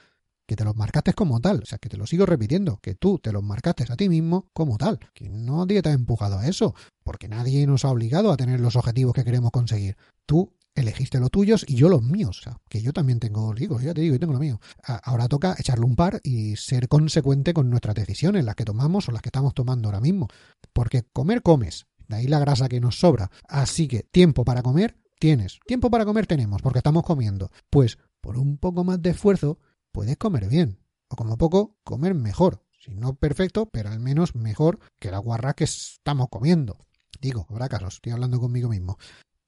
que 0.46 0.56
te 0.56 0.64
los 0.64 0.76
marcaste 0.76 1.12
como 1.14 1.40
tal, 1.40 1.62
o 1.62 1.66
sea, 1.66 1.78
que 1.78 1.88
te 1.88 1.96
lo 1.96 2.06
sigo 2.06 2.26
repitiendo, 2.26 2.78
que 2.78 2.94
tú 2.94 3.18
te 3.18 3.32
los 3.32 3.42
marcaste 3.42 3.84
a 3.88 3.96
ti 3.96 4.08
mismo 4.08 4.50
como 4.52 4.76
tal, 4.76 4.98
que 5.14 5.28
nadie 5.28 5.82
te 5.82 5.88
ha 5.88 5.92
empujado 5.92 6.38
a 6.38 6.46
eso, 6.46 6.74
porque 7.02 7.28
nadie 7.28 7.66
nos 7.66 7.84
ha 7.84 7.90
obligado 7.90 8.32
a 8.32 8.36
tener 8.36 8.60
los 8.60 8.76
objetivos 8.76 9.14
que 9.14 9.24
queremos 9.24 9.50
conseguir. 9.50 9.96
Tú 10.26 10.52
elegiste 10.74 11.20
los 11.20 11.30
tuyos 11.30 11.64
y 11.68 11.76
yo 11.76 11.88
los 11.88 12.02
míos, 12.02 12.40
o 12.40 12.42
sea, 12.42 12.60
que 12.68 12.82
yo 12.82 12.92
también 12.92 13.20
tengo, 13.20 13.54
digo, 13.54 13.80
ya 13.80 13.94
te 13.94 14.00
digo, 14.00 14.14
yo 14.14 14.20
tengo 14.20 14.32
lo 14.32 14.38
mío. 14.38 14.60
Ahora 14.82 15.28
toca 15.28 15.54
echarle 15.58 15.84
un 15.84 15.96
par 15.96 16.20
y 16.22 16.56
ser 16.56 16.88
consecuente 16.88 17.54
con 17.54 17.70
nuestras 17.70 17.94
decisiones, 17.94 18.44
las 18.44 18.56
que 18.56 18.64
tomamos 18.64 19.08
o 19.08 19.12
las 19.12 19.22
que 19.22 19.28
estamos 19.28 19.54
tomando 19.54 19.88
ahora 19.88 20.00
mismo, 20.00 20.28
porque 20.72 21.04
comer 21.12 21.42
comes, 21.42 21.86
de 22.08 22.16
ahí 22.16 22.26
la 22.26 22.40
grasa 22.40 22.68
que 22.68 22.80
nos 22.80 22.98
sobra, 22.98 23.30
así 23.48 23.88
que 23.88 24.02
tiempo 24.02 24.44
para 24.44 24.62
comer 24.62 24.96
tienes, 25.18 25.60
tiempo 25.66 25.90
para 25.90 26.04
comer 26.04 26.26
tenemos, 26.26 26.60
porque 26.60 26.80
estamos 26.80 27.04
comiendo, 27.04 27.50
pues 27.70 27.98
por 28.20 28.36
un 28.36 28.58
poco 28.58 28.84
más 28.84 29.00
de 29.00 29.10
esfuerzo 29.10 29.58
puedes 29.94 30.16
comer 30.16 30.48
bien, 30.48 30.80
o 31.08 31.14
como 31.14 31.38
poco, 31.38 31.78
comer 31.84 32.14
mejor. 32.14 32.60
Si 32.84 32.94
no 32.94 33.14
perfecto, 33.14 33.66
pero 33.66 33.90
al 33.90 34.00
menos 34.00 34.34
mejor 34.34 34.80
que 34.98 35.12
la 35.12 35.18
guarra 35.18 35.54
que 35.54 35.64
estamos 35.64 36.28
comiendo. 36.28 36.76
Digo, 37.20 37.46
habrá 37.48 37.68
casos, 37.68 37.94
estoy 37.94 38.12
hablando 38.12 38.40
conmigo 38.40 38.68
mismo. 38.68 38.98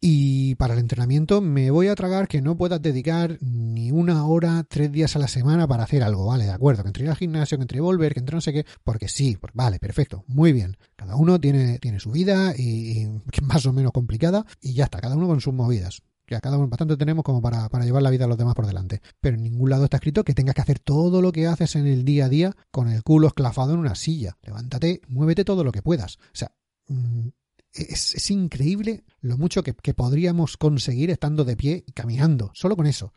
Y 0.00 0.54
para 0.54 0.74
el 0.74 0.80
entrenamiento 0.80 1.40
me 1.40 1.70
voy 1.72 1.88
a 1.88 1.96
tragar 1.96 2.28
que 2.28 2.40
no 2.40 2.56
puedas 2.56 2.80
dedicar 2.80 3.38
ni 3.40 3.90
una 3.90 4.24
hora, 4.24 4.64
tres 4.68 4.92
días 4.92 5.16
a 5.16 5.18
la 5.18 5.26
semana 5.26 5.66
para 5.66 5.82
hacer 5.82 6.04
algo, 6.04 6.26
¿vale? 6.26 6.44
De 6.44 6.52
acuerdo, 6.52 6.84
que 6.84 6.90
entre 6.90 7.04
ir 7.04 7.10
al 7.10 7.16
gimnasio, 7.16 7.58
que 7.58 7.62
entre 7.62 7.80
volver, 7.80 8.14
que 8.14 8.20
entre 8.20 8.36
no 8.36 8.40
sé 8.40 8.52
qué, 8.52 8.64
porque 8.84 9.08
sí, 9.08 9.36
pues 9.40 9.52
vale, 9.52 9.80
perfecto, 9.80 10.24
muy 10.28 10.52
bien. 10.52 10.76
Cada 10.94 11.16
uno 11.16 11.40
tiene, 11.40 11.80
tiene 11.80 11.98
su 11.98 12.12
vida 12.12 12.54
y, 12.56 13.02
y 13.02 13.20
más 13.42 13.66
o 13.66 13.72
menos 13.72 13.90
complicada 13.90 14.46
y 14.60 14.74
ya 14.74 14.84
está, 14.84 15.00
cada 15.00 15.16
uno 15.16 15.26
con 15.26 15.40
sus 15.40 15.52
movidas 15.52 16.02
que 16.26 16.36
a 16.36 16.40
cada 16.40 16.58
uno 16.58 16.68
bastante 16.68 16.96
tenemos 16.96 17.24
como 17.24 17.40
para, 17.40 17.68
para, 17.68 17.84
llevar 17.84 18.02
la 18.02 18.10
vida 18.10 18.24
a 18.24 18.28
los 18.28 18.36
demás 18.36 18.54
por 18.54 18.66
delante. 18.66 19.00
Pero 19.20 19.36
en 19.36 19.44
ningún 19.44 19.70
lado 19.70 19.84
está 19.84 19.98
escrito 19.98 20.24
que 20.24 20.34
tengas 20.34 20.54
que 20.54 20.62
hacer 20.62 20.78
todo 20.80 21.22
lo 21.22 21.32
que 21.32 21.46
haces 21.46 21.76
en 21.76 21.86
el 21.86 22.04
día 22.04 22.26
a 22.26 22.28
día 22.28 22.56
con 22.70 22.88
el 22.88 23.02
culo 23.02 23.28
esclafado 23.28 23.74
en 23.74 23.78
una 23.78 23.94
silla. 23.94 24.36
Levántate, 24.42 25.00
muévete 25.08 25.44
todo 25.44 25.64
lo 25.64 25.72
que 25.72 25.82
puedas. 25.82 26.16
O 26.16 26.34
sea, 26.34 26.52
mm, 26.88 27.28
es, 27.72 28.30
increíble 28.30 29.04
lo 29.20 29.38
mucho 29.38 29.62
que, 29.62 29.74
que, 29.74 29.94
podríamos 29.94 30.56
conseguir 30.56 31.10
estando 31.10 31.44
de 31.44 31.56
pie 31.56 31.84
y 31.86 31.92
caminando, 31.92 32.50
solo 32.54 32.76
con 32.76 32.86
eso. 32.86 33.12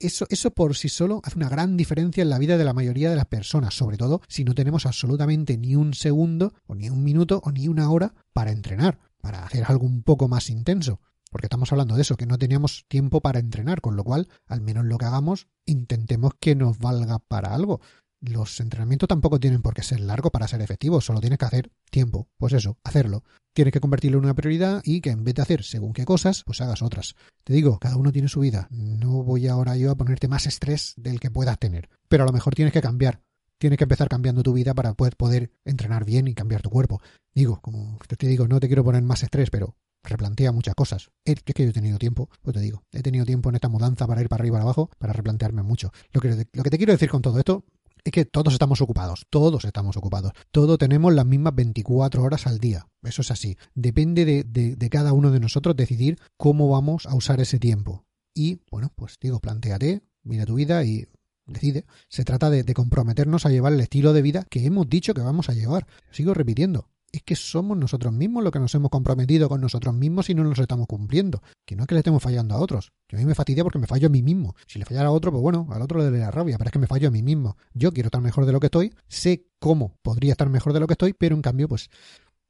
Eso, 0.00 0.26
eso 0.30 0.52
por 0.52 0.76
sí 0.76 0.88
solo 0.88 1.20
hace 1.24 1.36
una 1.36 1.48
gran 1.48 1.76
diferencia 1.76 2.22
en 2.22 2.30
la 2.30 2.38
vida 2.38 2.56
de 2.56 2.64
la 2.64 2.72
mayoría 2.72 3.10
de 3.10 3.16
las 3.16 3.26
personas, 3.26 3.74
sobre 3.74 3.96
todo 3.96 4.22
si 4.28 4.44
no 4.44 4.54
tenemos 4.54 4.86
absolutamente 4.86 5.58
ni 5.58 5.74
un 5.74 5.92
segundo, 5.92 6.54
o 6.66 6.74
ni 6.74 6.88
un 6.88 7.02
minuto, 7.02 7.40
o 7.44 7.50
ni 7.50 7.66
una 7.66 7.90
hora 7.90 8.14
para 8.32 8.52
entrenar, 8.52 9.00
para 9.20 9.44
hacer 9.44 9.64
algo 9.66 9.86
un 9.86 10.02
poco 10.02 10.28
más 10.28 10.50
intenso. 10.50 11.00
Porque 11.30 11.46
estamos 11.46 11.72
hablando 11.72 11.94
de 11.94 12.02
eso, 12.02 12.16
que 12.16 12.26
no 12.26 12.38
teníamos 12.38 12.84
tiempo 12.88 13.20
para 13.20 13.38
entrenar, 13.38 13.80
con 13.80 13.96
lo 13.96 14.04
cual, 14.04 14.28
al 14.46 14.60
menos 14.60 14.84
lo 14.84 14.98
que 14.98 15.06
hagamos, 15.06 15.48
intentemos 15.66 16.32
que 16.40 16.54
nos 16.54 16.78
valga 16.78 17.18
para 17.18 17.54
algo. 17.54 17.80
Los 18.20 18.58
entrenamientos 18.58 19.08
tampoco 19.08 19.38
tienen 19.38 19.62
por 19.62 19.74
qué 19.74 19.82
ser 19.82 20.00
largos 20.00 20.32
para 20.32 20.48
ser 20.48 20.60
efectivos, 20.60 21.04
solo 21.04 21.20
tienes 21.20 21.38
que 21.38 21.44
hacer 21.44 21.70
tiempo. 21.90 22.28
Pues 22.36 22.52
eso, 22.52 22.76
hacerlo. 22.82 23.22
Tienes 23.52 23.72
que 23.72 23.80
convertirlo 23.80 24.18
en 24.18 24.24
una 24.24 24.34
prioridad 24.34 24.82
y 24.84 25.00
que 25.00 25.10
en 25.10 25.24
vez 25.24 25.36
de 25.36 25.42
hacer 25.42 25.62
según 25.62 25.92
qué 25.92 26.04
cosas, 26.04 26.42
pues 26.44 26.60
hagas 26.60 26.82
otras. 26.82 27.14
Te 27.44 27.52
digo, 27.52 27.78
cada 27.78 27.96
uno 27.96 28.10
tiene 28.10 28.28
su 28.28 28.40
vida. 28.40 28.68
No 28.70 29.22
voy 29.22 29.46
ahora 29.46 29.76
yo 29.76 29.90
a 29.90 29.96
ponerte 29.96 30.28
más 30.28 30.46
estrés 30.46 30.94
del 30.96 31.20
que 31.20 31.30
puedas 31.30 31.58
tener. 31.58 31.88
Pero 32.08 32.24
a 32.24 32.26
lo 32.26 32.32
mejor 32.32 32.54
tienes 32.54 32.72
que 32.72 32.82
cambiar. 32.82 33.22
Tienes 33.58 33.76
que 33.76 33.84
empezar 33.84 34.08
cambiando 34.08 34.42
tu 34.42 34.52
vida 34.52 34.74
para 34.74 34.94
poder, 34.94 35.16
poder 35.16 35.52
entrenar 35.64 36.04
bien 36.04 36.28
y 36.28 36.34
cambiar 36.34 36.62
tu 36.62 36.70
cuerpo. 36.70 37.00
Digo, 37.34 37.60
como 37.60 37.98
te 38.06 38.26
digo, 38.26 38.46
no 38.46 38.60
te 38.60 38.68
quiero 38.68 38.84
poner 38.84 39.02
más 39.02 39.22
estrés, 39.22 39.50
pero 39.50 39.76
replantea 40.02 40.52
muchas 40.52 40.74
cosas. 40.74 41.10
Es 41.24 41.42
que 41.42 41.64
yo 41.64 41.70
he 41.70 41.72
tenido 41.72 41.98
tiempo, 41.98 42.28
pues 42.42 42.54
te 42.54 42.60
digo, 42.60 42.82
he 42.92 43.02
tenido 43.02 43.24
tiempo 43.24 43.48
en 43.48 43.56
esta 43.56 43.68
mudanza 43.68 44.06
para 44.06 44.20
ir 44.20 44.28
para 44.28 44.42
arriba 44.42 44.54
y 44.54 44.58
para 44.58 44.64
abajo, 44.64 44.90
para 44.98 45.12
replantearme 45.12 45.62
mucho. 45.62 45.92
Lo 46.12 46.20
que, 46.20 46.46
lo 46.52 46.62
que 46.62 46.70
te 46.70 46.78
quiero 46.78 46.92
decir 46.92 47.10
con 47.10 47.22
todo 47.22 47.38
esto 47.38 47.64
es 48.04 48.12
que 48.12 48.24
todos 48.24 48.52
estamos 48.52 48.80
ocupados, 48.80 49.26
todos 49.30 49.64
estamos 49.64 49.96
ocupados, 49.96 50.32
todos 50.50 50.78
tenemos 50.78 51.12
las 51.12 51.26
mismas 51.26 51.54
24 51.54 52.22
horas 52.22 52.46
al 52.46 52.58
día, 52.58 52.88
eso 53.02 53.22
es 53.22 53.30
así. 53.30 53.56
Depende 53.74 54.24
de, 54.24 54.44
de, 54.44 54.90
cada 54.90 55.12
uno 55.12 55.30
de 55.30 55.40
nosotros 55.40 55.76
decidir 55.76 56.18
cómo 56.36 56.68
vamos 56.68 57.06
a 57.06 57.14
usar 57.14 57.40
ese 57.40 57.58
tiempo. 57.58 58.04
Y 58.34 58.60
bueno, 58.70 58.92
pues 58.94 59.18
digo, 59.20 59.40
planteate, 59.40 60.02
mira 60.22 60.46
tu 60.46 60.54
vida 60.54 60.84
y 60.84 61.06
decide. 61.46 61.86
Se 62.08 62.24
trata 62.24 62.50
de, 62.50 62.62
de 62.62 62.74
comprometernos 62.74 63.46
a 63.46 63.50
llevar 63.50 63.72
el 63.72 63.80
estilo 63.80 64.12
de 64.12 64.22
vida 64.22 64.46
que 64.48 64.64
hemos 64.64 64.88
dicho 64.88 65.14
que 65.14 65.22
vamos 65.22 65.48
a 65.48 65.54
llevar. 65.54 65.86
Sigo 66.10 66.34
repitiendo, 66.34 66.88
es 67.12 67.22
que 67.22 67.36
somos 67.36 67.76
nosotros 67.76 68.12
mismos 68.12 68.42
los 68.42 68.52
que 68.52 68.58
nos 68.58 68.74
hemos 68.74 68.90
comprometido 68.90 69.48
con 69.48 69.60
nosotros 69.60 69.94
mismos 69.94 70.28
y 70.30 70.34
no 70.34 70.44
nos 70.44 70.58
estamos 70.58 70.86
cumpliendo. 70.86 71.42
Que 71.64 71.76
no 71.76 71.82
es 71.82 71.88
que 71.88 71.94
le 71.94 72.00
estemos 72.00 72.22
fallando 72.22 72.54
a 72.54 72.58
otros. 72.58 72.92
Que 73.06 73.16
a 73.16 73.18
mí 73.18 73.24
me 73.24 73.34
fastidia 73.34 73.64
porque 73.64 73.78
me 73.78 73.86
fallo 73.86 74.08
a 74.08 74.10
mí 74.10 74.22
mismo. 74.22 74.54
Si 74.66 74.78
le 74.78 74.84
fallara 74.84 75.08
a 75.08 75.12
otro, 75.12 75.30
pues 75.30 75.42
bueno, 75.42 75.66
al 75.70 75.82
otro 75.82 75.98
le 75.98 76.10
daría 76.10 76.30
rabia, 76.30 76.58
pero 76.58 76.68
es 76.68 76.72
que 76.72 76.78
me 76.78 76.86
fallo 76.86 77.08
a 77.08 77.10
mí 77.10 77.22
mismo. 77.22 77.56
Yo 77.72 77.92
quiero 77.92 78.08
estar 78.08 78.20
mejor 78.20 78.46
de 78.46 78.52
lo 78.52 78.60
que 78.60 78.66
estoy, 78.66 78.94
sé 79.08 79.46
cómo 79.58 79.96
podría 80.02 80.32
estar 80.32 80.48
mejor 80.48 80.72
de 80.72 80.80
lo 80.80 80.86
que 80.86 80.94
estoy, 80.94 81.14
pero 81.14 81.34
en 81.34 81.42
cambio, 81.42 81.68
pues, 81.68 81.90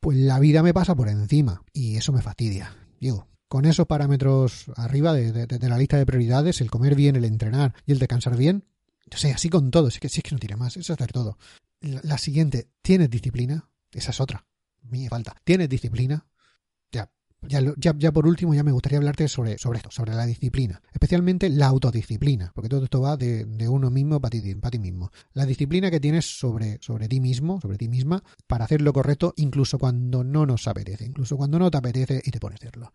pues 0.00 0.16
la 0.16 0.38
vida 0.40 0.62
me 0.62 0.74
pasa 0.74 0.94
por 0.94 1.08
encima 1.08 1.62
y 1.72 1.96
eso 1.96 2.12
me 2.12 2.22
fastidia. 2.22 2.74
Digo, 3.00 3.28
con 3.48 3.64
esos 3.64 3.86
parámetros 3.86 4.66
arriba 4.76 5.12
de, 5.12 5.46
la 5.68 5.78
lista 5.78 5.96
de 5.96 6.06
prioridades, 6.06 6.60
el 6.60 6.70
comer 6.70 6.94
bien, 6.94 7.16
el 7.16 7.24
entrenar 7.24 7.74
y 7.86 7.92
el 7.92 7.98
descansar 7.98 8.36
bien, 8.36 8.64
yo 9.10 9.18
sé, 9.18 9.32
así 9.32 9.48
con 9.48 9.70
todo, 9.70 9.90
sí 9.90 10.00
que, 10.00 10.08
sí 10.08 10.20
que 10.20 10.32
no 10.32 10.38
tiene 10.38 10.56
más, 10.56 10.76
es 10.76 10.90
hacer 10.90 11.12
todo. 11.12 11.38
la 11.80 12.18
siguiente, 12.18 12.68
¿tienes 12.82 13.08
disciplina? 13.08 13.70
Esa 13.92 14.10
es 14.10 14.20
otra. 14.20 14.46
Me 14.82 15.08
falta. 15.08 15.36
¿Tienes 15.44 15.68
disciplina? 15.68 16.26
Ya, 16.92 17.10
ya, 17.42 17.60
ya, 17.76 17.94
ya, 17.96 18.12
por 18.12 18.26
último, 18.26 18.54
ya 18.54 18.62
me 18.62 18.72
gustaría 18.72 18.98
hablarte 18.98 19.28
sobre, 19.28 19.58
sobre 19.58 19.78
esto, 19.78 19.90
sobre 19.90 20.14
la 20.14 20.26
disciplina. 20.26 20.82
Especialmente 20.92 21.48
la 21.48 21.66
autodisciplina, 21.66 22.52
porque 22.54 22.68
todo 22.68 22.84
esto 22.84 23.00
va 23.00 23.16
de, 23.16 23.44
de 23.44 23.68
uno 23.68 23.90
mismo 23.90 24.20
para 24.20 24.30
ti, 24.30 24.54
para 24.54 24.70
ti, 24.70 24.78
mismo. 24.78 25.10
La 25.32 25.46
disciplina 25.46 25.90
que 25.90 26.00
tienes 26.00 26.38
sobre, 26.38 26.78
sobre 26.80 27.08
ti 27.08 27.20
mismo, 27.20 27.60
sobre 27.60 27.78
ti 27.78 27.88
misma, 27.88 28.22
para 28.46 28.64
hacer 28.64 28.82
lo 28.82 28.92
correcto, 28.92 29.34
incluso 29.36 29.78
cuando 29.78 30.24
no 30.24 30.46
nos 30.46 30.66
apetece, 30.66 31.04
incluso 31.04 31.36
cuando 31.36 31.58
no 31.58 31.70
te 31.70 31.78
apetece 31.78 32.22
y 32.24 32.30
te 32.30 32.40
pones 32.40 32.60
a 32.60 32.66
hacerlo. 32.66 32.92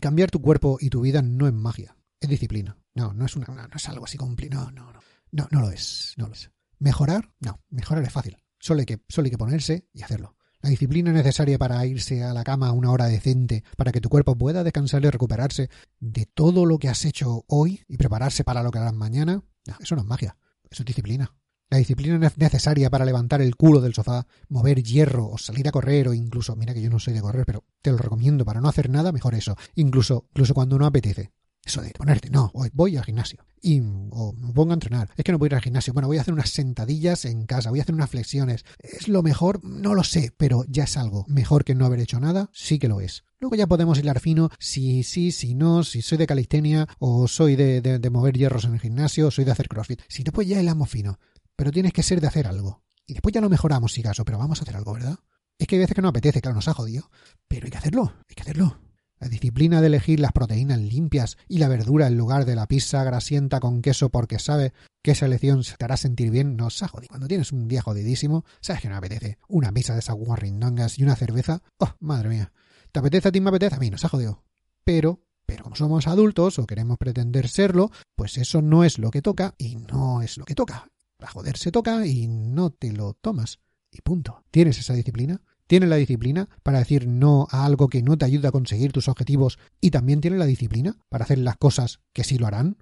Cambiar 0.00 0.30
tu 0.30 0.40
cuerpo 0.40 0.78
y 0.80 0.90
tu 0.90 1.00
vida 1.00 1.22
no 1.22 1.46
es 1.46 1.52
magia, 1.52 1.96
es 2.20 2.28
disciplina. 2.28 2.76
No, 2.94 3.12
no 3.12 3.24
es, 3.24 3.36
una, 3.36 3.46
no, 3.46 3.68
es 3.74 3.88
algo 3.88 4.04
así 4.04 4.18
complicado. 4.18 4.70
No, 4.72 4.84
no, 4.84 4.92
no. 4.92 5.00
No, 5.32 5.48
no 5.50 5.60
lo 5.60 5.70
es. 5.70 6.14
No 6.16 6.26
lo 6.26 6.34
es. 6.34 6.50
Mejorar, 6.78 7.32
no. 7.40 7.60
Mejorar 7.70 8.04
es 8.04 8.12
fácil. 8.12 8.36
Solo 8.60 8.80
hay 8.80 8.86
que, 8.86 9.00
solo 9.08 9.24
hay 9.24 9.30
que 9.30 9.38
ponerse 9.38 9.88
y 9.92 10.02
hacerlo. 10.02 10.36
La 10.62 10.68
disciplina 10.68 11.10
necesaria 11.10 11.56
para 11.58 11.84
irse 11.86 12.22
a 12.22 12.34
la 12.34 12.44
cama 12.44 12.68
a 12.68 12.72
una 12.72 12.90
hora 12.90 13.06
decente, 13.06 13.64
para 13.76 13.92
que 13.92 14.02
tu 14.02 14.10
cuerpo 14.10 14.36
pueda 14.36 14.62
descansar 14.62 15.02
y 15.02 15.08
recuperarse 15.08 15.70
de 15.98 16.26
todo 16.26 16.66
lo 16.66 16.78
que 16.78 16.90
has 16.90 17.06
hecho 17.06 17.44
hoy 17.48 17.82
y 17.88 17.96
prepararse 17.96 18.44
para 18.44 18.62
lo 18.62 18.70
que 18.70 18.78
harás 18.78 18.92
mañana, 18.92 19.42
eso 19.80 19.94
no 19.94 20.02
es 20.02 20.06
magia, 20.06 20.36
eso 20.70 20.82
es 20.82 20.86
disciplina. 20.86 21.34
La 21.70 21.78
disciplina 21.78 22.26
es 22.26 22.36
necesaria 22.36 22.90
para 22.90 23.06
levantar 23.06 23.40
el 23.40 23.56
culo 23.56 23.80
del 23.80 23.94
sofá, 23.94 24.26
mover 24.48 24.82
hierro 24.82 25.28
o 25.28 25.38
salir 25.38 25.66
a 25.66 25.72
correr 25.72 26.08
o 26.08 26.14
incluso, 26.14 26.54
mira 26.56 26.74
que 26.74 26.82
yo 26.82 26.90
no 26.90 26.98
soy 26.98 27.14
de 27.14 27.22
correr, 27.22 27.46
pero 27.46 27.64
te 27.80 27.90
lo 27.90 27.96
recomiendo 27.96 28.44
para 28.44 28.60
no 28.60 28.68
hacer 28.68 28.90
nada, 28.90 29.12
mejor 29.12 29.34
eso, 29.34 29.56
incluso, 29.76 30.26
incluso 30.30 30.52
cuando 30.52 30.78
no 30.78 30.84
apetece. 30.84 31.32
Eso 31.64 31.80
de 31.80 31.90
ponerte, 31.90 32.28
no, 32.28 32.50
hoy 32.54 32.70
voy 32.74 32.96
al 32.96 33.04
gimnasio 33.04 33.44
y 33.62 33.80
o 33.80 34.32
me 34.32 34.52
pongo 34.52 34.72
a 34.72 34.74
entrenar. 34.74 35.10
Es 35.16 35.24
que 35.24 35.32
no 35.32 35.38
voy 35.38 35.46
a 35.46 35.48
ir 35.48 35.54
al 35.54 35.62
gimnasio. 35.62 35.92
Bueno, 35.92 36.08
voy 36.08 36.18
a 36.18 36.22
hacer 36.22 36.34
unas 36.34 36.50
sentadillas 36.50 37.24
en 37.24 37.46
casa, 37.46 37.70
voy 37.70 37.80
a 37.80 37.82
hacer 37.82 37.94
unas 37.94 38.10
flexiones. 38.10 38.64
¿Es 38.78 39.08
lo 39.08 39.22
mejor? 39.22 39.64
No 39.64 39.94
lo 39.94 40.04
sé, 40.04 40.32
pero 40.36 40.64
ya 40.68 40.84
es 40.84 40.96
algo. 40.96 41.24
Mejor 41.28 41.64
que 41.64 41.74
no 41.74 41.86
haber 41.86 42.00
hecho 42.00 42.20
nada, 42.20 42.50
sí 42.52 42.78
que 42.78 42.88
lo 42.88 43.00
es. 43.00 43.24
Luego 43.38 43.56
ya 43.56 43.66
podemos 43.66 43.98
hilar 43.98 44.20
fino 44.20 44.50
si 44.58 45.02
sí, 45.02 45.32
si 45.32 45.54
no, 45.54 45.82
si 45.82 46.02
soy 46.02 46.18
de 46.18 46.26
calistenia 46.26 46.86
o 46.98 47.26
soy 47.26 47.56
de, 47.56 47.80
de, 47.80 48.10
mover 48.10 48.36
hierros 48.36 48.64
en 48.64 48.74
el 48.74 48.80
gimnasio 48.80 49.28
o 49.28 49.30
soy 49.30 49.44
de 49.44 49.52
hacer 49.52 49.68
crossfit. 49.68 50.02
Si 50.08 50.22
después 50.22 50.46
ya 50.46 50.60
hilamos 50.60 50.90
fino, 50.90 51.18
pero 51.56 51.70
tienes 51.70 51.92
que 51.92 52.02
ser 52.02 52.20
de 52.20 52.26
hacer 52.26 52.46
algo. 52.46 52.82
Y 53.06 53.14
después 53.14 53.32
ya 53.32 53.40
lo 53.40 53.48
mejoramos, 53.48 53.92
si 53.92 54.02
caso, 54.02 54.24
pero 54.24 54.38
vamos 54.38 54.60
a 54.60 54.62
hacer 54.62 54.76
algo, 54.76 54.92
¿verdad? 54.92 55.18
Es 55.58 55.66
que 55.66 55.76
hay 55.76 55.80
veces 55.80 55.94
que 55.94 56.02
no 56.02 56.08
apetece, 56.08 56.40
claro, 56.40 56.54
nos 56.54 56.68
ha 56.68 56.74
jodido. 56.74 57.10
Pero 57.48 57.64
hay 57.64 57.70
que 57.70 57.78
hacerlo, 57.78 58.12
hay 58.28 58.34
que 58.34 58.42
hacerlo. 58.42 58.89
La 59.20 59.28
disciplina 59.28 59.82
de 59.82 59.88
elegir 59.88 60.18
las 60.18 60.32
proteínas 60.32 60.80
limpias 60.80 61.36
y 61.46 61.58
la 61.58 61.68
verdura 61.68 62.06
en 62.06 62.16
lugar 62.16 62.46
de 62.46 62.56
la 62.56 62.66
pizza 62.66 63.04
grasienta 63.04 63.60
con 63.60 63.82
queso 63.82 64.08
porque 64.08 64.38
sabe 64.38 64.72
que 65.02 65.10
esa 65.10 65.26
elección 65.26 65.62
te 65.62 65.84
hará 65.84 65.98
sentir 65.98 66.30
bien, 66.30 66.56
no 66.56 66.68
ha 66.68 66.88
jodido. 66.88 67.08
Cuando 67.10 67.28
tienes 67.28 67.52
un 67.52 67.68
día 67.68 67.82
jodidísimo, 67.82 68.46
sabes 68.62 68.80
que 68.80 68.88
no 68.88 68.96
apetece. 68.96 69.36
Una 69.46 69.72
pizza 69.72 69.92
de 69.92 69.98
esas 69.98 70.16
guarrindongas 70.16 70.98
y 70.98 71.02
una 71.02 71.16
cerveza. 71.16 71.62
¡Oh, 71.76 71.92
madre 72.00 72.30
mía! 72.30 72.52
¿Te 72.92 73.00
apetece 73.00 73.28
a 73.28 73.32
ti, 73.32 73.42
me 73.42 73.50
apetece 73.50 73.76
a 73.76 73.78
mí? 73.78 73.90
Nos 73.90 74.06
ha 74.06 74.08
jodido. 74.08 74.42
Pero, 74.84 75.20
pero 75.44 75.64
como 75.64 75.76
somos 75.76 76.06
adultos 76.06 76.58
o 76.58 76.66
queremos 76.66 76.96
pretender 76.96 77.48
serlo, 77.48 77.90
pues 78.14 78.38
eso 78.38 78.62
no 78.62 78.84
es 78.84 78.98
lo 78.98 79.10
que 79.10 79.20
toca 79.20 79.54
y 79.58 79.76
no 79.76 80.22
es 80.22 80.38
lo 80.38 80.46
que 80.46 80.54
toca. 80.54 80.88
A 81.18 81.26
joder 81.26 81.58
se 81.58 81.70
toca 81.70 82.06
y 82.06 82.26
no 82.26 82.70
te 82.70 82.90
lo 82.92 83.12
tomas. 83.12 83.60
Y 83.92 84.00
punto. 84.00 84.44
¿Tienes 84.50 84.78
esa 84.78 84.94
disciplina? 84.94 85.42
Tiene 85.70 85.86
la 85.86 85.94
disciplina 85.94 86.48
para 86.64 86.80
decir 86.80 87.06
no 87.06 87.46
a 87.48 87.64
algo 87.64 87.88
que 87.88 88.02
no 88.02 88.18
te 88.18 88.24
ayuda 88.24 88.48
a 88.48 88.52
conseguir 88.52 88.90
tus 88.90 89.06
objetivos 89.06 89.56
y 89.80 89.92
también 89.92 90.20
tiene 90.20 90.36
la 90.36 90.44
disciplina 90.44 90.98
para 91.08 91.22
hacer 91.22 91.38
las 91.38 91.58
cosas 91.58 92.00
que 92.12 92.24
sí 92.24 92.38
lo 92.38 92.48
harán, 92.48 92.76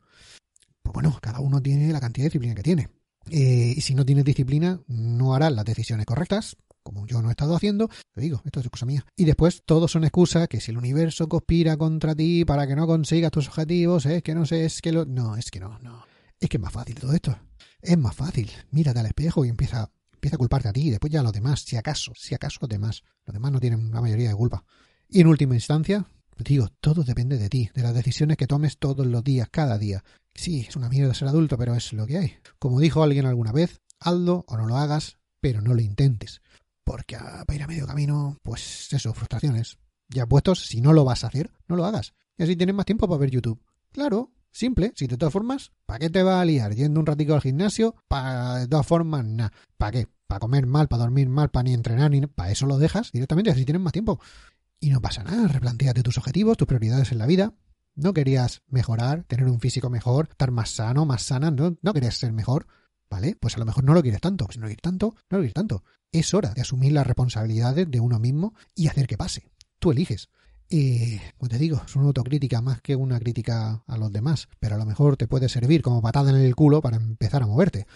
pues 0.82 0.94
bueno, 0.94 1.18
cada 1.20 1.40
uno 1.40 1.60
tiene 1.60 1.92
la 1.92 2.00
cantidad 2.00 2.22
de 2.24 2.28
disciplina 2.28 2.54
que 2.54 2.62
tiene. 2.62 2.88
Eh, 3.30 3.74
y 3.76 3.80
si 3.82 3.94
no 3.94 4.06
tienes 4.06 4.24
disciplina, 4.24 4.80
no 4.86 5.34
harás 5.34 5.52
las 5.52 5.66
decisiones 5.66 6.06
correctas, 6.06 6.56
como 6.82 7.06
yo 7.06 7.20
no 7.20 7.28
he 7.28 7.32
estado 7.32 7.54
haciendo, 7.54 7.90
te 8.14 8.22
digo, 8.22 8.40
esto 8.46 8.60
es 8.60 8.70
cosa 8.70 8.86
mía. 8.86 9.04
Y 9.14 9.26
después 9.26 9.64
todos 9.66 9.92
son 9.92 10.04
excusas 10.04 10.48
que 10.48 10.62
si 10.62 10.70
el 10.70 10.78
universo 10.78 11.28
conspira 11.28 11.76
contra 11.76 12.14
ti 12.14 12.46
para 12.46 12.66
que 12.66 12.74
no 12.74 12.86
consigas 12.86 13.30
tus 13.30 13.48
objetivos, 13.48 14.06
es 14.06 14.22
que 14.22 14.34
no 14.34 14.46
sé, 14.46 14.64
es 14.64 14.80
que 14.80 14.92
lo... 14.92 15.04
No, 15.04 15.36
es 15.36 15.50
que 15.50 15.60
no, 15.60 15.78
no. 15.80 16.06
Es 16.40 16.48
que 16.48 16.56
es 16.56 16.62
más 16.62 16.72
fácil 16.72 16.94
todo 16.94 17.12
esto. 17.12 17.38
Es 17.82 17.98
más 17.98 18.16
fácil. 18.16 18.50
Mírate 18.70 19.00
al 19.00 19.06
espejo 19.06 19.44
y 19.44 19.50
empieza 19.50 19.90
empieza 20.18 20.36
a 20.36 20.38
culparte 20.38 20.68
a 20.68 20.72
ti 20.72 20.88
y 20.88 20.90
después 20.90 21.12
ya 21.12 21.20
a 21.20 21.22
los 21.22 21.32
demás, 21.32 21.60
si 21.60 21.76
acaso, 21.76 22.12
si 22.16 22.34
acaso 22.34 22.58
los 22.60 22.68
demás. 22.68 23.02
Los 23.24 23.32
demás 23.32 23.52
no 23.52 23.60
tienen 23.60 23.90
la 23.92 24.00
mayoría 24.00 24.28
de 24.28 24.34
culpa. 24.34 24.64
Y 25.08 25.20
en 25.20 25.28
última 25.28 25.54
instancia, 25.54 26.06
digo, 26.36 26.68
todo 26.80 27.04
depende 27.04 27.38
de 27.38 27.48
ti, 27.48 27.70
de 27.74 27.82
las 27.82 27.94
decisiones 27.94 28.36
que 28.36 28.46
tomes 28.46 28.78
todos 28.78 29.06
los 29.06 29.22
días, 29.24 29.48
cada 29.50 29.78
día. 29.78 30.04
Sí, 30.34 30.66
es 30.68 30.76
una 30.76 30.88
mierda 30.88 31.14
ser 31.14 31.28
adulto, 31.28 31.56
pero 31.56 31.74
es 31.74 31.92
lo 31.92 32.06
que 32.06 32.18
hay. 32.18 32.34
Como 32.58 32.80
dijo 32.80 33.02
alguien 33.02 33.26
alguna 33.26 33.52
vez, 33.52 33.80
hazlo 34.00 34.44
o 34.48 34.56
no 34.56 34.66
lo 34.66 34.76
hagas, 34.76 35.18
pero 35.40 35.60
no 35.60 35.74
lo 35.74 35.80
intentes. 35.80 36.42
Porque 36.84 37.16
a, 37.16 37.44
ir 37.52 37.62
a 37.62 37.66
medio 37.66 37.86
camino, 37.86 38.38
pues 38.42 38.92
eso, 38.92 39.14
frustraciones. 39.14 39.78
Ya 40.08 40.26
puestos, 40.26 40.66
si 40.66 40.80
no 40.80 40.92
lo 40.92 41.04
vas 41.04 41.24
a 41.24 41.28
hacer, 41.28 41.50
no 41.68 41.76
lo 41.76 41.84
hagas. 41.84 42.14
Y 42.36 42.42
así 42.42 42.56
tienes 42.56 42.74
más 42.74 42.86
tiempo 42.86 43.06
para 43.06 43.18
ver 43.18 43.30
YouTube. 43.30 43.62
Claro, 43.92 44.32
Simple, 44.58 44.92
si 44.96 45.06
de 45.06 45.16
todas 45.16 45.32
formas, 45.32 45.70
¿para 45.86 46.00
qué 46.00 46.10
te 46.10 46.24
va 46.24 46.40
a 46.40 46.44
liar 46.44 46.74
yendo 46.74 46.98
un 46.98 47.06
ratico 47.06 47.32
al 47.32 47.40
gimnasio? 47.40 47.94
Para 48.08 48.56
de 48.56 48.66
todas 48.66 48.84
formas, 48.84 49.24
nada. 49.24 49.52
¿Para 49.76 49.92
qué? 49.92 50.08
¿Para 50.26 50.40
comer 50.40 50.66
mal, 50.66 50.88
para 50.88 51.04
dormir 51.04 51.28
mal, 51.28 51.48
para 51.48 51.62
ni 51.62 51.74
entrenar, 51.74 52.10
ni 52.10 52.26
para 52.26 52.50
eso 52.50 52.66
lo 52.66 52.76
dejas 52.76 53.12
directamente, 53.12 53.52
así 53.52 53.64
tienes 53.64 53.80
más 53.80 53.92
tiempo. 53.92 54.20
Y 54.80 54.90
no 54.90 55.00
pasa 55.00 55.22
nada, 55.22 55.46
replanteate 55.46 56.02
tus 56.02 56.18
objetivos, 56.18 56.56
tus 56.56 56.66
prioridades 56.66 57.12
en 57.12 57.18
la 57.18 57.26
vida. 57.26 57.54
No 57.94 58.12
querías 58.12 58.62
mejorar, 58.66 59.22
tener 59.28 59.46
un 59.46 59.60
físico 59.60 59.90
mejor, 59.90 60.26
estar 60.28 60.50
más 60.50 60.70
sano, 60.70 61.06
más 61.06 61.22
sana, 61.22 61.52
no, 61.52 61.76
no 61.80 61.92
querías 61.94 62.16
ser 62.16 62.32
mejor, 62.32 62.66
¿vale? 63.08 63.36
Pues 63.38 63.54
a 63.54 63.60
lo 63.60 63.64
mejor 63.64 63.84
no 63.84 63.94
lo 63.94 64.02
quieres 64.02 64.20
tanto. 64.20 64.48
Si 64.50 64.58
no 64.58 64.64
lo 64.64 64.70
quieres 64.70 64.82
tanto, 64.82 65.14
no 65.30 65.38
lo 65.38 65.42
quieres 65.42 65.54
tanto. 65.54 65.84
Es 66.10 66.34
hora 66.34 66.52
de 66.52 66.62
asumir 66.62 66.94
las 66.94 67.06
responsabilidades 67.06 67.88
de 67.88 68.00
uno 68.00 68.18
mismo 68.18 68.54
y 68.74 68.88
hacer 68.88 69.06
que 69.06 69.16
pase. 69.16 69.52
Tú 69.78 69.92
eliges. 69.92 70.30
Y, 70.70 71.18
como 71.38 71.48
te 71.48 71.58
digo, 71.58 71.80
es 71.84 71.96
una 71.96 72.06
autocrítica 72.06 72.60
más 72.60 72.82
que 72.82 72.94
una 72.94 73.18
crítica 73.18 73.82
a 73.86 73.96
los 73.96 74.12
demás, 74.12 74.48
pero 74.60 74.74
a 74.74 74.78
lo 74.78 74.84
mejor 74.84 75.16
te 75.16 75.26
puede 75.26 75.48
servir 75.48 75.80
como 75.80 76.02
patada 76.02 76.30
en 76.30 76.36
el 76.36 76.54
culo 76.54 76.82
para 76.82 76.98
empezar 76.98 77.42
a 77.42 77.46
moverte. 77.46 77.86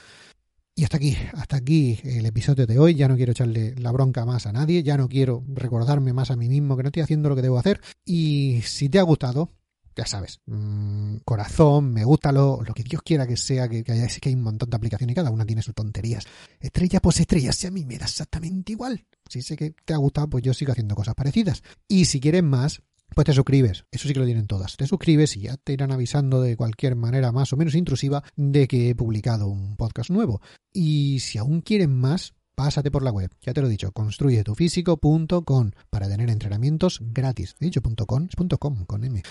Y 0.75 0.85
hasta 0.85 0.97
aquí, 0.97 1.15
hasta 1.35 1.57
aquí 1.57 1.99
el 2.03 2.25
episodio 2.25 2.67
de 2.67 2.79
hoy. 2.79 2.95
Ya 2.95 3.07
no 3.07 3.17
quiero 3.17 3.33
echarle 3.33 3.75
la 3.77 3.93
bronca 3.93 4.25
más 4.25 4.47
a 4.47 4.53
nadie, 4.53 4.83
ya 4.83 4.97
no 4.97 5.09
quiero 5.09 5.45
recordarme 5.49 6.15
más 6.15 6.31
a 6.31 6.37
mí 6.37 6.49
mismo 6.49 6.77
que 6.77 6.83
no 6.83 6.89
estoy 6.89 7.03
haciendo 7.03 7.29
lo 7.29 7.37
que 7.37 7.43
debo 7.43 7.59
hacer. 7.59 7.81
Y 8.07 8.63
si 8.65 8.89
te 8.89 8.99
ha 8.99 9.03
gustado, 9.03 9.51
ya 9.97 10.07
sabes, 10.07 10.41
mmm, 10.47 11.17
corazón, 11.25 11.93
me 11.93 12.05
gusta 12.05 12.33
lo, 12.33 12.63
lo, 12.63 12.75
que 12.75 12.83
Dios 12.83 13.03
quiera 13.03 13.27
que 13.27 13.37
sea, 13.37 13.69
que, 13.69 13.85
que, 13.85 13.93
haya, 13.93 14.07
que 14.07 14.29
hay 14.29 14.35
un 14.35 14.43
montón 14.43 14.71
de 14.71 14.77
aplicaciones 14.77 15.13
y 15.13 15.15
cada 15.15 15.31
una 15.31 15.45
tiene 15.45 15.63
sus 15.63 15.75
tonterías. 15.75 16.25
Estrella 16.61 17.01
pues 17.01 17.21
estrella, 17.21 17.53
si 17.53 17.67
a 17.67 17.71
mí 17.71 17.85
me 17.85 17.99
da 17.99 18.07
exactamente 18.07 18.73
igual. 18.73 19.05
Si 19.29 19.43
sé 19.43 19.57
que 19.57 19.75
te 19.85 19.95
ha 19.95 19.99
gustado, 19.99 20.29
pues 20.29 20.45
yo 20.45 20.55
sigo 20.55 20.73
haciendo 20.73 20.95
cosas 20.95 21.15
parecidas. 21.15 21.63
Y 21.89 22.07
si 22.07 22.21
quieres 22.21 22.43
más, 22.43 22.83
pues 23.15 23.27
te 23.27 23.33
suscribes. 23.33 23.85
Eso 23.91 24.09
sí 24.09 24.15
que 24.15 24.21
lo 24.21 24.27
tienen 24.27 24.47
todas. 24.47 24.77
Te 24.77 24.87
suscribes 24.87 25.37
y 25.37 25.43
ya 25.43 25.57
te 25.57 25.73
irán 25.73 25.93
avisando 25.93 26.41
de 26.41 26.57
cualquier 26.57 26.97
manera 26.97 27.33
más 27.33 27.53
o 27.53 27.57
menos 27.57 27.75
intrusiva 27.75 28.23
de 28.37 28.67
que 28.69 28.91
he 28.91 28.95
publicado 28.95 29.49
un 29.49 29.77
podcast 29.77 30.11
nuevo. 30.11 30.41
Y 30.73 31.21
si 31.21 31.39
aún 31.39 31.61
quieren 31.61 31.95
más, 31.95 32.35
pásate 32.55 32.91
por 32.91 33.03
la 33.03 33.11
web, 33.11 33.31
ya 33.41 33.53
te 33.53 33.61
lo 33.61 33.67
he 33.67 33.71
dicho, 33.71 33.93
construyetufísico.com 33.93 35.71
para 35.91 36.09
tener 36.09 36.31
entrenamientos 36.31 37.01
gratis. 37.13 37.57
He 37.61 37.67
dicho 37.67 37.83
.com, 37.83 38.29
.com 38.59 38.85
con 38.85 39.05
M. 39.05 39.23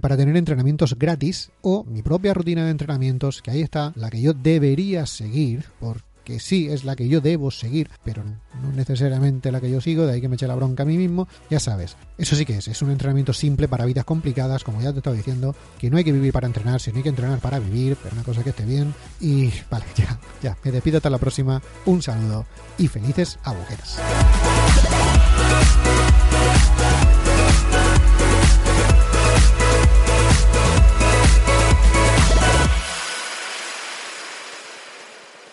para 0.00 0.16
tener 0.16 0.36
entrenamientos 0.36 0.98
gratis 0.98 1.50
o 1.62 1.84
mi 1.84 2.02
propia 2.02 2.34
rutina 2.34 2.64
de 2.64 2.70
entrenamientos, 2.70 3.42
que 3.42 3.50
ahí 3.50 3.62
está, 3.62 3.92
la 3.96 4.10
que 4.10 4.20
yo 4.20 4.32
debería 4.32 5.06
seguir 5.06 5.64
por 5.80 6.05
que 6.26 6.40
sí 6.40 6.68
es 6.68 6.84
la 6.84 6.96
que 6.96 7.06
yo 7.06 7.20
debo 7.20 7.52
seguir, 7.52 7.88
pero 8.04 8.24
no 8.24 8.72
necesariamente 8.74 9.52
la 9.52 9.60
que 9.60 9.70
yo 9.70 9.80
sigo, 9.80 10.06
de 10.06 10.14
ahí 10.14 10.20
que 10.20 10.28
me 10.28 10.34
eche 10.34 10.48
la 10.48 10.56
bronca 10.56 10.82
a 10.82 10.86
mí 10.86 10.98
mismo, 10.98 11.28
ya 11.48 11.60
sabes. 11.60 11.96
Eso 12.18 12.34
sí 12.34 12.44
que 12.44 12.56
es, 12.56 12.66
es 12.66 12.82
un 12.82 12.90
entrenamiento 12.90 13.32
simple 13.32 13.68
para 13.68 13.84
vidas 13.84 14.04
complicadas, 14.04 14.64
como 14.64 14.82
ya 14.82 14.90
te 14.92 14.98
estaba 14.98 15.14
diciendo, 15.14 15.54
que 15.78 15.88
no 15.88 15.98
hay 15.98 16.04
que 16.04 16.10
vivir 16.10 16.32
para 16.32 16.48
entrenar, 16.48 16.80
sino 16.80 16.96
hay 16.96 17.04
que 17.04 17.10
entrenar 17.10 17.38
para 17.38 17.60
vivir, 17.60 17.96
pero 18.02 18.16
una 18.16 18.24
cosa 18.24 18.42
que 18.42 18.50
esté 18.50 18.64
bien. 18.64 18.92
Y 19.20 19.52
vale, 19.70 19.84
ya, 19.94 20.18
ya, 20.42 20.58
me 20.64 20.72
despido 20.72 20.96
hasta 20.96 21.10
la 21.10 21.18
próxima, 21.18 21.62
un 21.84 22.02
saludo 22.02 22.44
y 22.76 22.88
felices 22.88 23.38
agujetas. 23.44 24.00